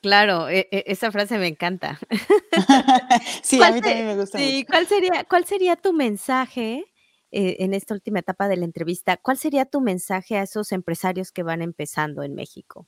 Claro, 0.00 0.48
e, 0.48 0.68
e, 0.70 0.84
esa 0.86 1.12
frase 1.12 1.36
me 1.38 1.48
encanta. 1.48 1.98
sí, 3.42 3.62
a 3.62 3.70
mí 3.72 3.82
también 3.82 4.06
me 4.06 4.16
gusta. 4.16 4.38
Sí, 4.38 4.64
¿cuál 4.64 4.86
sería, 4.86 5.24
cuál 5.28 5.44
sería 5.44 5.76
tu 5.76 5.92
mensaje 5.92 6.86
eh, 7.32 7.56
en 7.58 7.74
esta 7.74 7.92
última 7.92 8.20
etapa 8.20 8.48
de 8.48 8.56
la 8.56 8.64
entrevista? 8.64 9.18
¿Cuál 9.18 9.36
sería 9.36 9.66
tu 9.66 9.82
mensaje 9.82 10.38
a 10.38 10.42
esos 10.42 10.72
empresarios 10.72 11.32
que 11.32 11.42
van 11.42 11.60
empezando 11.60 12.22
en 12.22 12.34
México? 12.34 12.86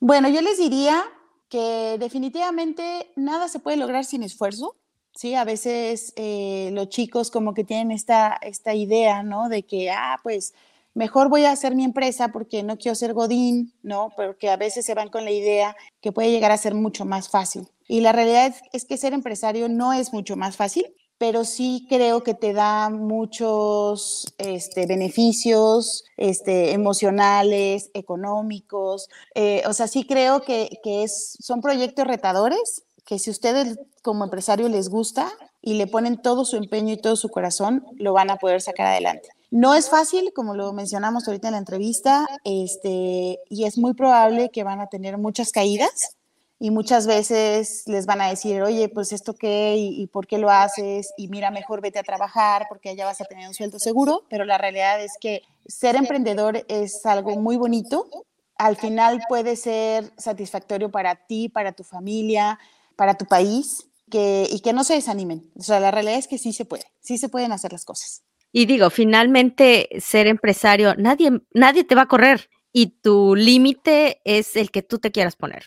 Bueno, 0.00 0.28
yo 0.28 0.40
les 0.40 0.58
diría 0.58 1.04
que 1.48 1.96
definitivamente 1.98 3.10
nada 3.16 3.48
se 3.48 3.58
puede 3.58 3.76
lograr 3.76 4.04
sin 4.04 4.22
esfuerzo. 4.22 4.76
Sí, 5.14 5.34
a 5.34 5.44
veces 5.44 6.12
eh, 6.16 6.70
los 6.72 6.88
chicos 6.90 7.30
como 7.30 7.54
que 7.54 7.64
tienen 7.64 7.90
esta, 7.90 8.38
esta 8.42 8.74
idea, 8.74 9.22
¿no? 9.22 9.48
De 9.48 9.64
que, 9.64 9.90
ah, 9.90 10.20
pues 10.22 10.54
mejor 10.94 11.28
voy 11.28 11.44
a 11.44 11.52
hacer 11.52 11.74
mi 11.74 11.84
empresa 11.84 12.28
porque 12.28 12.62
no 12.62 12.76
quiero 12.76 12.94
ser 12.94 13.14
godín, 13.14 13.72
¿no? 13.82 14.12
Porque 14.16 14.50
a 14.50 14.56
veces 14.56 14.84
se 14.84 14.94
van 14.94 15.08
con 15.08 15.24
la 15.24 15.30
idea 15.30 15.76
que 16.00 16.12
puede 16.12 16.30
llegar 16.30 16.52
a 16.52 16.56
ser 16.56 16.74
mucho 16.74 17.04
más 17.04 17.28
fácil. 17.28 17.68
Y 17.88 18.00
la 18.00 18.12
realidad 18.12 18.54
es 18.72 18.84
que 18.84 18.96
ser 18.96 19.12
empresario 19.12 19.68
no 19.68 19.92
es 19.92 20.12
mucho 20.12 20.36
más 20.36 20.56
fácil 20.56 20.94
pero 21.18 21.44
sí 21.44 21.86
creo 21.88 22.22
que 22.22 22.34
te 22.34 22.52
da 22.52 22.90
muchos 22.90 24.32
este, 24.38 24.86
beneficios 24.86 26.04
este, 26.16 26.72
emocionales, 26.72 27.90
económicos. 27.92 29.08
Eh, 29.34 29.62
o 29.66 29.72
sea, 29.72 29.88
sí 29.88 30.04
creo 30.04 30.42
que, 30.42 30.68
son 31.08 31.60
proyectos 31.60 32.06
retadores 32.06 32.84
que 33.04 33.18
si 33.18 33.30
ustedes 33.30 33.78
como 34.02 34.24
empresario 34.24 34.68
les 34.68 34.88
gusta 34.88 35.30
y 35.60 35.74
le 35.74 35.86
ponen 35.86 36.20
todo 36.20 36.44
su 36.44 36.56
empeño 36.56 36.94
y 36.94 37.00
todo 37.00 37.16
su 37.16 37.30
corazón, 37.30 37.84
lo 37.96 38.12
van 38.12 38.30
a 38.30 38.36
poder 38.36 38.60
sacar 38.60 38.86
adelante. 38.86 39.30
No 39.50 39.74
es 39.74 39.88
fácil, 39.88 40.32
como 40.34 40.54
lo 40.54 40.72
mencionamos 40.74 41.26
ahorita 41.26 41.48
en 41.48 41.52
la 41.52 41.58
entrevista, 41.58 42.26
este, 42.44 43.38
y 43.48 43.64
es 43.64 43.78
muy 43.78 43.94
probable 43.94 44.50
que 44.50 44.62
van 44.62 44.80
a 44.80 44.88
tener 44.88 45.16
muchas 45.16 45.52
caídas, 45.52 46.17
y 46.60 46.70
muchas 46.70 47.06
veces 47.06 47.84
les 47.86 48.06
van 48.06 48.20
a 48.20 48.28
decir, 48.28 48.62
oye, 48.62 48.88
pues 48.88 49.12
esto 49.12 49.34
qué 49.34 49.76
y, 49.76 50.06
por 50.08 50.26
qué 50.26 50.38
lo 50.38 50.50
haces 50.50 51.12
y 51.16 51.28
mira, 51.28 51.50
mejor 51.50 51.80
vete 51.80 51.98
a 51.98 52.02
trabajar 52.02 52.66
porque 52.68 52.90
allá 52.90 53.04
vas 53.04 53.20
a 53.20 53.24
tener 53.24 53.46
un 53.46 53.54
sueldo 53.54 53.78
seguro, 53.78 54.24
pero 54.28 54.44
la 54.44 54.58
realidad 54.58 55.02
es 55.02 55.12
que 55.20 55.42
ser 55.66 55.94
emprendedor 55.94 56.64
es 56.68 57.06
algo 57.06 57.36
muy 57.36 57.56
bonito, 57.56 58.08
al 58.56 58.76
final 58.76 59.20
puede 59.28 59.54
ser 59.54 60.12
satisfactorio 60.16 60.90
para 60.90 61.14
ti, 61.14 61.48
para 61.48 61.72
tu 61.72 61.84
familia, 61.84 62.58
para 62.96 63.14
tu 63.14 63.24
país, 63.24 63.84
y 64.10 64.60
que 64.60 64.72
no 64.72 64.84
se 64.84 64.94
desanimen. 64.94 65.50
O 65.56 65.62
sea, 65.62 65.80
la 65.80 65.90
realidad 65.90 66.18
es 66.18 66.26
que 66.26 66.38
sí 66.38 66.52
se 66.52 66.64
puede, 66.64 66.84
sí 67.00 67.18
se 67.18 67.28
pueden 67.28 67.52
hacer 67.52 67.72
las 67.72 67.84
cosas. 67.84 68.22
Y 68.50 68.66
digo, 68.66 68.90
finalmente 68.90 69.88
ser 70.00 70.26
empresario, 70.26 70.94
nadie, 70.96 71.42
nadie 71.52 71.84
te 71.84 71.94
va 71.94 72.02
a 72.02 72.08
correr 72.08 72.48
y 72.72 73.00
tu 73.00 73.36
límite 73.36 74.20
es 74.24 74.56
el 74.56 74.70
que 74.70 74.82
tú 74.82 74.98
te 74.98 75.12
quieras 75.12 75.36
poner. 75.36 75.66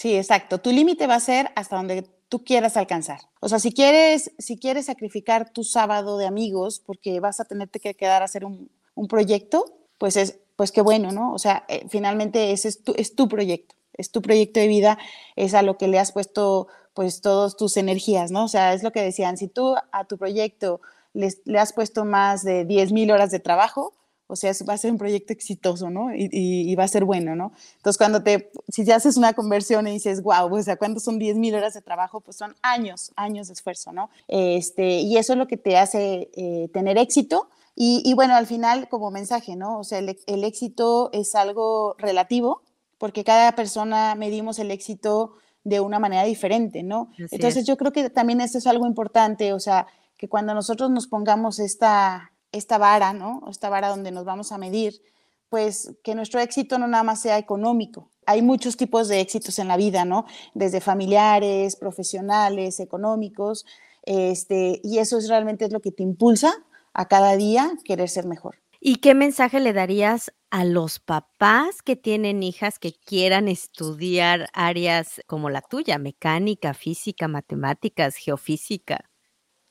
Sí, 0.00 0.16
exacto. 0.16 0.56
Tu 0.56 0.70
límite 0.70 1.06
va 1.06 1.16
a 1.16 1.20
ser 1.20 1.50
hasta 1.56 1.76
donde 1.76 2.08
tú 2.30 2.42
quieras 2.42 2.78
alcanzar. 2.78 3.20
O 3.40 3.50
sea, 3.50 3.58
si 3.58 3.70
quieres, 3.70 4.32
si 4.38 4.58
quieres 4.58 4.86
sacrificar 4.86 5.52
tu 5.52 5.62
sábado 5.62 6.16
de 6.16 6.24
amigos 6.26 6.80
porque 6.80 7.20
vas 7.20 7.38
a 7.38 7.44
tenerte 7.44 7.80
que 7.80 7.92
quedar 7.92 8.22
a 8.22 8.24
hacer 8.24 8.46
un, 8.46 8.70
proyecto, 9.10 9.66
pues 9.98 10.16
es, 10.16 10.38
pues 10.56 10.72
qué 10.72 10.80
bueno, 10.80 11.12
¿no? 11.12 11.34
O 11.34 11.38
sea, 11.38 11.66
eh, 11.68 11.84
finalmente 11.90 12.52
ese 12.52 12.68
es 12.68 12.82
tu, 12.82 12.94
es 12.96 13.14
tu 13.14 13.28
proyecto, 13.28 13.74
es 13.92 14.10
tu 14.10 14.22
proyecto 14.22 14.58
de 14.58 14.68
vida, 14.68 14.96
es 15.36 15.52
a 15.52 15.60
lo 15.60 15.76
que 15.76 15.86
le 15.86 15.98
has 15.98 16.12
puesto 16.12 16.68
pues 16.94 17.20
todas 17.20 17.58
tus 17.58 17.76
energías, 17.76 18.30
¿no? 18.30 18.44
O 18.44 18.48
sea, 18.48 18.72
es 18.72 18.82
lo 18.82 18.92
que 18.92 19.02
decían, 19.02 19.36
si 19.36 19.48
tú 19.48 19.74
a 19.92 20.04
tu 20.06 20.16
proyecto 20.16 20.80
le 21.12 21.58
has 21.58 21.74
puesto 21.74 22.06
más 22.06 22.42
de 22.42 22.64
10 22.64 22.92
mil 22.92 23.10
horas 23.10 23.30
de 23.30 23.40
trabajo, 23.40 23.92
o 24.30 24.36
sea, 24.36 24.52
va 24.68 24.74
a 24.74 24.78
ser 24.78 24.92
un 24.92 24.98
proyecto 24.98 25.32
exitoso, 25.32 25.90
¿no? 25.90 26.10
Y, 26.14 26.74
va 26.76 26.84
a 26.84 26.88
ser 26.88 27.04
bueno, 27.04 27.34
¿no? 27.34 27.52
Entonces, 27.76 27.98
cuando 27.98 28.22
te, 28.22 28.50
si 28.68 28.84
ya 28.84 28.96
haces 28.96 29.16
una 29.16 29.32
conversión 29.32 29.88
y 29.88 29.92
dices, 29.92 30.22
wow, 30.22 30.54
o 30.54 30.62
sea, 30.62 30.76
¿cuántos 30.76 31.02
son 31.02 31.18
10 31.18 31.36
mil 31.36 31.54
horas 31.54 31.74
de 31.74 31.82
trabajo? 31.82 32.20
Pues 32.20 32.36
son 32.36 32.54
años, 32.62 33.12
años 33.16 33.48
de 33.48 33.54
esfuerzo, 33.54 33.92
¿no? 33.92 34.08
Este, 34.28 35.00
y 35.00 35.16
eso 35.16 35.32
es 35.32 35.38
lo 35.38 35.48
que 35.48 35.56
te 35.56 35.76
hace 35.76 36.30
eh, 36.34 36.68
tener 36.72 36.96
éxito. 36.96 37.48
Y, 37.82 38.12
bueno, 38.14 38.34
al 38.34 38.46
final, 38.46 38.88
como 38.88 39.10
mensaje, 39.10 39.56
¿no? 39.56 39.78
O 39.78 39.84
sea, 39.84 39.98
el, 40.00 40.44
éxito 40.44 41.08
es 41.14 41.34
algo 41.34 41.94
relativo, 41.96 42.62
porque 42.98 43.24
cada 43.24 43.52
persona 43.52 44.14
medimos 44.14 44.58
el 44.58 44.70
éxito 44.70 45.36
de 45.64 45.80
una 45.80 45.98
manera 45.98 46.24
diferente, 46.24 46.82
¿no? 46.82 47.10
Entonces, 47.30 47.66
yo 47.66 47.78
creo 47.78 47.90
que 47.90 48.10
también 48.10 48.42
eso 48.42 48.58
es 48.58 48.66
algo 48.66 48.86
importante, 48.86 49.54
o 49.54 49.60
sea, 49.60 49.86
que 50.18 50.28
cuando 50.28 50.52
nosotros 50.52 50.90
nos 50.90 51.06
pongamos 51.06 51.58
esta, 51.58 52.29
esta 52.52 52.78
vara, 52.78 53.12
¿no? 53.12 53.42
Esta 53.50 53.68
vara 53.68 53.88
donde 53.88 54.10
nos 54.10 54.24
vamos 54.24 54.52
a 54.52 54.58
medir, 54.58 55.02
pues 55.48 55.92
que 56.02 56.14
nuestro 56.14 56.40
éxito 56.40 56.78
no 56.78 56.86
nada 56.86 57.02
más 57.02 57.20
sea 57.20 57.38
económico. 57.38 58.08
Hay 58.26 58.42
muchos 58.42 58.76
tipos 58.76 59.08
de 59.08 59.20
éxitos 59.20 59.58
en 59.58 59.68
la 59.68 59.76
vida, 59.76 60.04
¿no? 60.04 60.26
Desde 60.54 60.80
familiares, 60.80 61.76
profesionales, 61.76 62.80
económicos, 62.80 63.66
este, 64.02 64.80
y 64.82 64.98
eso 64.98 65.18
es 65.18 65.28
realmente 65.28 65.64
es 65.64 65.72
lo 65.72 65.80
que 65.80 65.92
te 65.92 66.02
impulsa 66.02 66.54
a 66.94 67.06
cada 67.06 67.36
día 67.36 67.72
querer 67.84 68.08
ser 68.08 68.26
mejor. 68.26 68.56
¿Y 68.80 68.96
qué 68.96 69.14
mensaje 69.14 69.60
le 69.60 69.74
darías 69.74 70.32
a 70.50 70.64
los 70.64 71.00
papás 71.00 71.82
que 71.82 71.96
tienen 71.96 72.42
hijas 72.42 72.78
que 72.78 72.94
quieran 72.94 73.46
estudiar 73.46 74.48
áreas 74.54 75.20
como 75.26 75.50
la 75.50 75.60
tuya, 75.60 75.98
mecánica, 75.98 76.72
física, 76.72 77.28
matemáticas, 77.28 78.16
geofísica? 78.16 79.10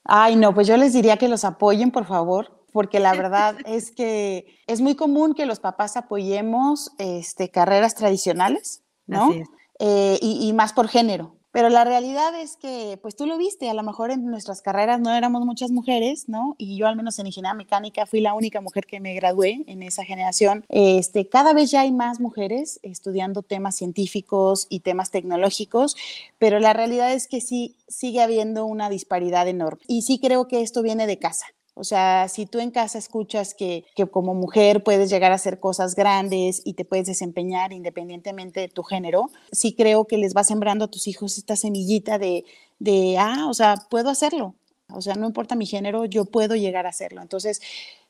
Ay, 0.04 0.36
no, 0.36 0.54
pues 0.54 0.68
yo 0.68 0.78
les 0.78 0.94
diría 0.94 1.18
que 1.18 1.28
los 1.28 1.44
apoyen, 1.44 1.92
por 1.92 2.06
favor, 2.06 2.59
porque 2.72 3.00
la 3.00 3.14
verdad 3.16 3.56
es 3.66 3.92
que 3.92 4.58
es 4.68 4.82
muy 4.82 4.96
común 4.96 5.34
que 5.34 5.46
los 5.46 5.60
papás 5.60 5.98
apoyemos 5.98 6.92
este, 6.98 7.50
carreras 7.50 7.96
tradicionales, 7.96 8.84
¿no? 9.08 9.34
Eh, 9.80 10.20
y, 10.22 10.52
más 10.54 10.74
por 10.74 10.90
género. 10.90 11.36
Pero 11.52 11.70
la 11.70 11.84
realidad 11.84 12.40
es 12.40 12.58
que, 12.58 13.00
pues 13.02 13.16
tú 13.16 13.26
lo 13.26 13.38
viste, 13.38 13.70
a 13.70 13.74
lo 13.74 13.82
mejor 13.82 14.12
en 14.12 14.26
nuestras 14.26 14.62
carreras 14.62 15.00
no 15.00 15.12
éramos 15.16 15.46
muchas 15.46 15.72
mujeres, 15.72 16.30
¿no? 16.30 16.56
Y 16.60 16.78
yo 16.78 16.86
al 16.86 16.96
menos 16.96 17.18
en 17.18 17.26
ingeniería 17.26 17.56
mecánica 17.56 18.06
fui 18.06 18.22
la 18.22 18.36
única 18.36 18.62
mujer 18.62 18.86
que 18.86 19.00
me 19.00 19.16
gradué 19.16 19.64
en 19.66 19.82
esa 19.82 20.04
generación. 20.04 20.64
Este, 20.70 21.28
cada 21.28 21.54
vez 21.54 21.72
ya 21.72 21.82
hay 21.82 21.92
más 21.92 22.20
mujeres 22.20 22.80
estudiando 22.84 23.42
temas 23.42 23.76
científicos 23.76 24.68
y 24.70 24.82
temas 24.82 25.10
tecnológicos, 25.10 25.96
pero 26.38 26.60
la 26.60 26.74
realidad 26.74 27.12
es 27.14 27.28
que 27.28 27.42
sí 27.42 27.78
sigue 27.88 28.22
habiendo 28.22 28.66
una 28.66 28.90
disparidad 28.90 29.48
enorme. 29.48 29.82
Y 29.88 30.04
sí 30.04 30.20
creo 30.20 30.48
que 30.48 30.62
esto 30.62 30.84
viene 30.84 31.08
de 31.08 31.18
casa. 31.18 31.48
O 31.74 31.84
sea, 31.84 32.28
si 32.28 32.46
tú 32.46 32.60
en 32.60 32.72
casa 32.72 32.98
escuchas 32.98 33.54
que, 33.54 33.86
como 34.12 34.34
mujer 34.34 34.84
puedes 34.84 35.10
llegar 35.10 35.32
a 35.32 35.36
hacer 35.36 35.60
cosas 35.60 35.96
grandes 35.96 36.62
y 36.66 36.74
te 36.74 36.86
puedes 36.86 37.08
desempeñar 37.08 37.72
independientemente 37.72 38.60
de 38.60 38.68
tu 38.68 38.84
género, 38.84 39.30
sí 39.52 39.74
creo 39.74 40.06
que 40.06 40.18
les 40.18 40.36
va 40.36 40.44
sembrando 40.44 40.86
a 40.86 40.88
tus 40.90 41.08
hijos 41.08 41.38
esta 41.38 41.56
semillita 41.56 42.18
de, 42.18 42.44
de, 42.80 43.18
ah, 43.18 43.48
o 43.50 43.54
sea, 43.54 43.76
puedo 43.90 44.10
hacerlo. 44.10 44.56
O 44.92 45.02
sea, 45.02 45.16
no 45.16 45.28
importa 45.28 45.56
mi 45.56 45.66
género, 45.66 46.06
yo 46.06 46.26
puedo 46.26 46.56
llegar 46.56 46.86
a 46.86 46.90
hacerlo. 46.90 47.22
Entonces, 47.22 47.62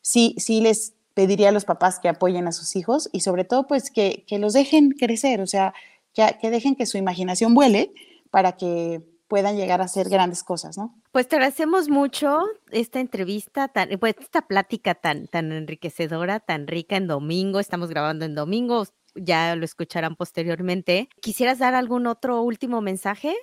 sí, 0.02 0.36
sí 0.38 0.62
les 0.62 0.94
pediría 1.14 1.50
a 1.50 1.52
los 1.52 1.66
papás 1.66 2.00
que 2.00 2.10
apoyen 2.10 2.48
a 2.48 2.52
sus 2.52 2.76
hijos 2.76 3.10
y 3.12 3.20
sobre 3.20 3.44
todo, 3.44 3.68
pues, 3.68 3.92
que, 3.92 4.26
los 4.32 4.54
dejen 4.54 4.92
crecer, 4.92 5.42
o 5.42 5.48
sea, 5.48 5.74
que 6.14 6.50
dejen 6.50 6.76
que 6.76 6.86
su 6.86 6.98
imaginación 6.98 7.54
vuele 7.54 7.94
para 8.32 8.54
que 8.54 9.02
puedan 9.28 9.58
llegar 9.58 9.82
a 9.82 9.86
hacer 9.86 10.10
grandes 10.10 10.44
cosas, 10.44 10.78
¿no? 10.78 10.99
Pues 11.12 11.28
te 11.28 11.38
agradecemos 11.38 11.90
mucho 11.90 12.44
esta 12.70 13.00
entrevista, 13.00 13.68
tan, 13.68 13.90
pues 14.00 14.14
esta 14.20 14.44
plática 14.44 14.94
tan, 14.94 15.26
tan 15.26 15.52
enriquecedora, 15.52 16.40
tan 16.40 16.68
rica 16.68 16.98
en 16.98 17.08
domingo. 17.08 17.60
Estamos 17.60 17.90
grabando 17.90 18.26
en 18.26 18.36
domingo, 18.36 18.86
ya 19.16 19.56
lo 19.56 19.66
escucharán 19.66 20.16
posteriormente. 20.16 21.10
¿Quisieras 21.20 21.58
dar 21.58 21.74
algún 21.74 22.06
otro 22.06 22.44
último 22.44 22.82
mensaje? 22.82 23.36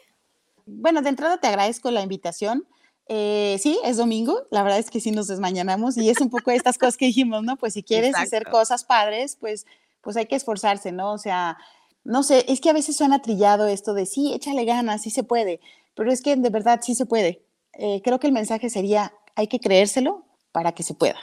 Bueno, 0.64 1.02
de 1.02 1.08
entrada 1.08 1.38
te 1.38 1.48
agradezco 1.48 1.90
la 1.90 2.02
invitación. 2.02 2.68
Eh, 3.08 3.58
sí, 3.60 3.80
es 3.84 3.96
domingo, 3.96 4.46
la 4.52 4.62
verdad 4.62 4.78
es 4.78 4.90
que 4.90 5.00
sí 5.00 5.10
nos 5.10 5.26
desmañanamos 5.26 5.96
y 5.96 6.08
es 6.08 6.20
un 6.20 6.30
poco 6.30 6.52
estas 6.52 6.78
cosas 6.78 6.96
que 6.96 7.06
dijimos, 7.06 7.42
¿no? 7.42 7.56
Pues 7.56 7.74
si 7.74 7.82
quieres 7.82 8.14
hacer 8.14 8.44
cosas 8.48 8.84
padres, 8.84 9.36
pues, 9.40 9.66
pues 10.02 10.16
hay 10.16 10.26
que 10.26 10.36
esforzarse, 10.36 10.92
¿no? 10.92 11.12
O 11.12 11.18
sea, 11.18 11.56
no 12.04 12.22
sé, 12.22 12.44
es 12.48 12.60
que 12.60 12.70
a 12.70 12.72
veces 12.72 12.96
suena 12.96 13.22
trillado 13.22 13.66
esto 13.66 13.92
de 13.92 14.06
sí, 14.06 14.32
échale 14.32 14.64
ganas, 14.64 15.02
sí 15.02 15.10
se 15.10 15.24
puede, 15.24 15.60
pero 15.94 16.12
es 16.12 16.20
que 16.20 16.36
de 16.36 16.50
verdad 16.50 16.80
sí 16.82 16.94
se 16.94 17.06
puede. 17.06 17.45
Eh, 17.78 18.00
creo 18.02 18.18
que 18.18 18.26
el 18.26 18.32
mensaje 18.32 18.70
sería, 18.70 19.12
hay 19.34 19.46
que 19.48 19.60
creérselo 19.60 20.24
para 20.52 20.72
que 20.72 20.82
se 20.82 20.94
pueda. 20.94 21.18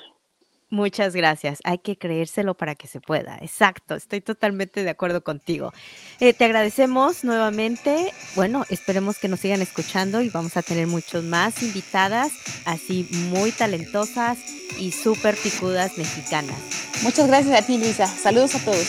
Muchas 0.74 1.16
gracias. 1.16 1.60
Hay 1.66 1.78
que 1.78 2.00
creérselo 2.00 2.56
para 2.56 2.74
que 2.74 2.88
se 2.88 3.00
pueda. 3.00 3.38
Exacto, 3.42 3.94
estoy 3.94 4.22
totalmente 4.22 4.84
de 4.84 4.89
acuerdo 4.89 5.24
contigo. 5.24 5.72
Eh, 6.20 6.34
te 6.34 6.46
agradecemos 6.46 7.24
nuevamente. 7.24 8.12
Bueno, 8.36 8.66
esperemos 8.72 9.20
que 9.20 9.28
nos 9.28 9.39
sigan 9.39 9.62
escuchando 9.62 10.24
y 10.24 10.30
vamos 10.30 10.58
a 10.58 10.63
tener 10.63 10.88
muchos 10.88 11.24
más 11.24 11.62
invitadas, 11.62 12.32
así 12.66 13.08
muy 13.30 13.52
talentosas 13.52 14.39
y 14.80 14.92
súper 14.92 15.36
picudas 15.36 15.96
mexicanas. 16.00 16.58
Muchas 17.04 17.28
gracias 17.28 17.62
a 17.62 17.63
ti, 17.63 17.78
Luisa. 17.78 18.08
Saludos 18.08 18.56
a 18.56 18.66
todos. 18.66 18.88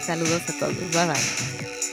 Saludos 0.00 0.40
a 0.48 0.58
todos. 0.58 0.74
Bye 0.92 1.06
bye. 1.06 1.85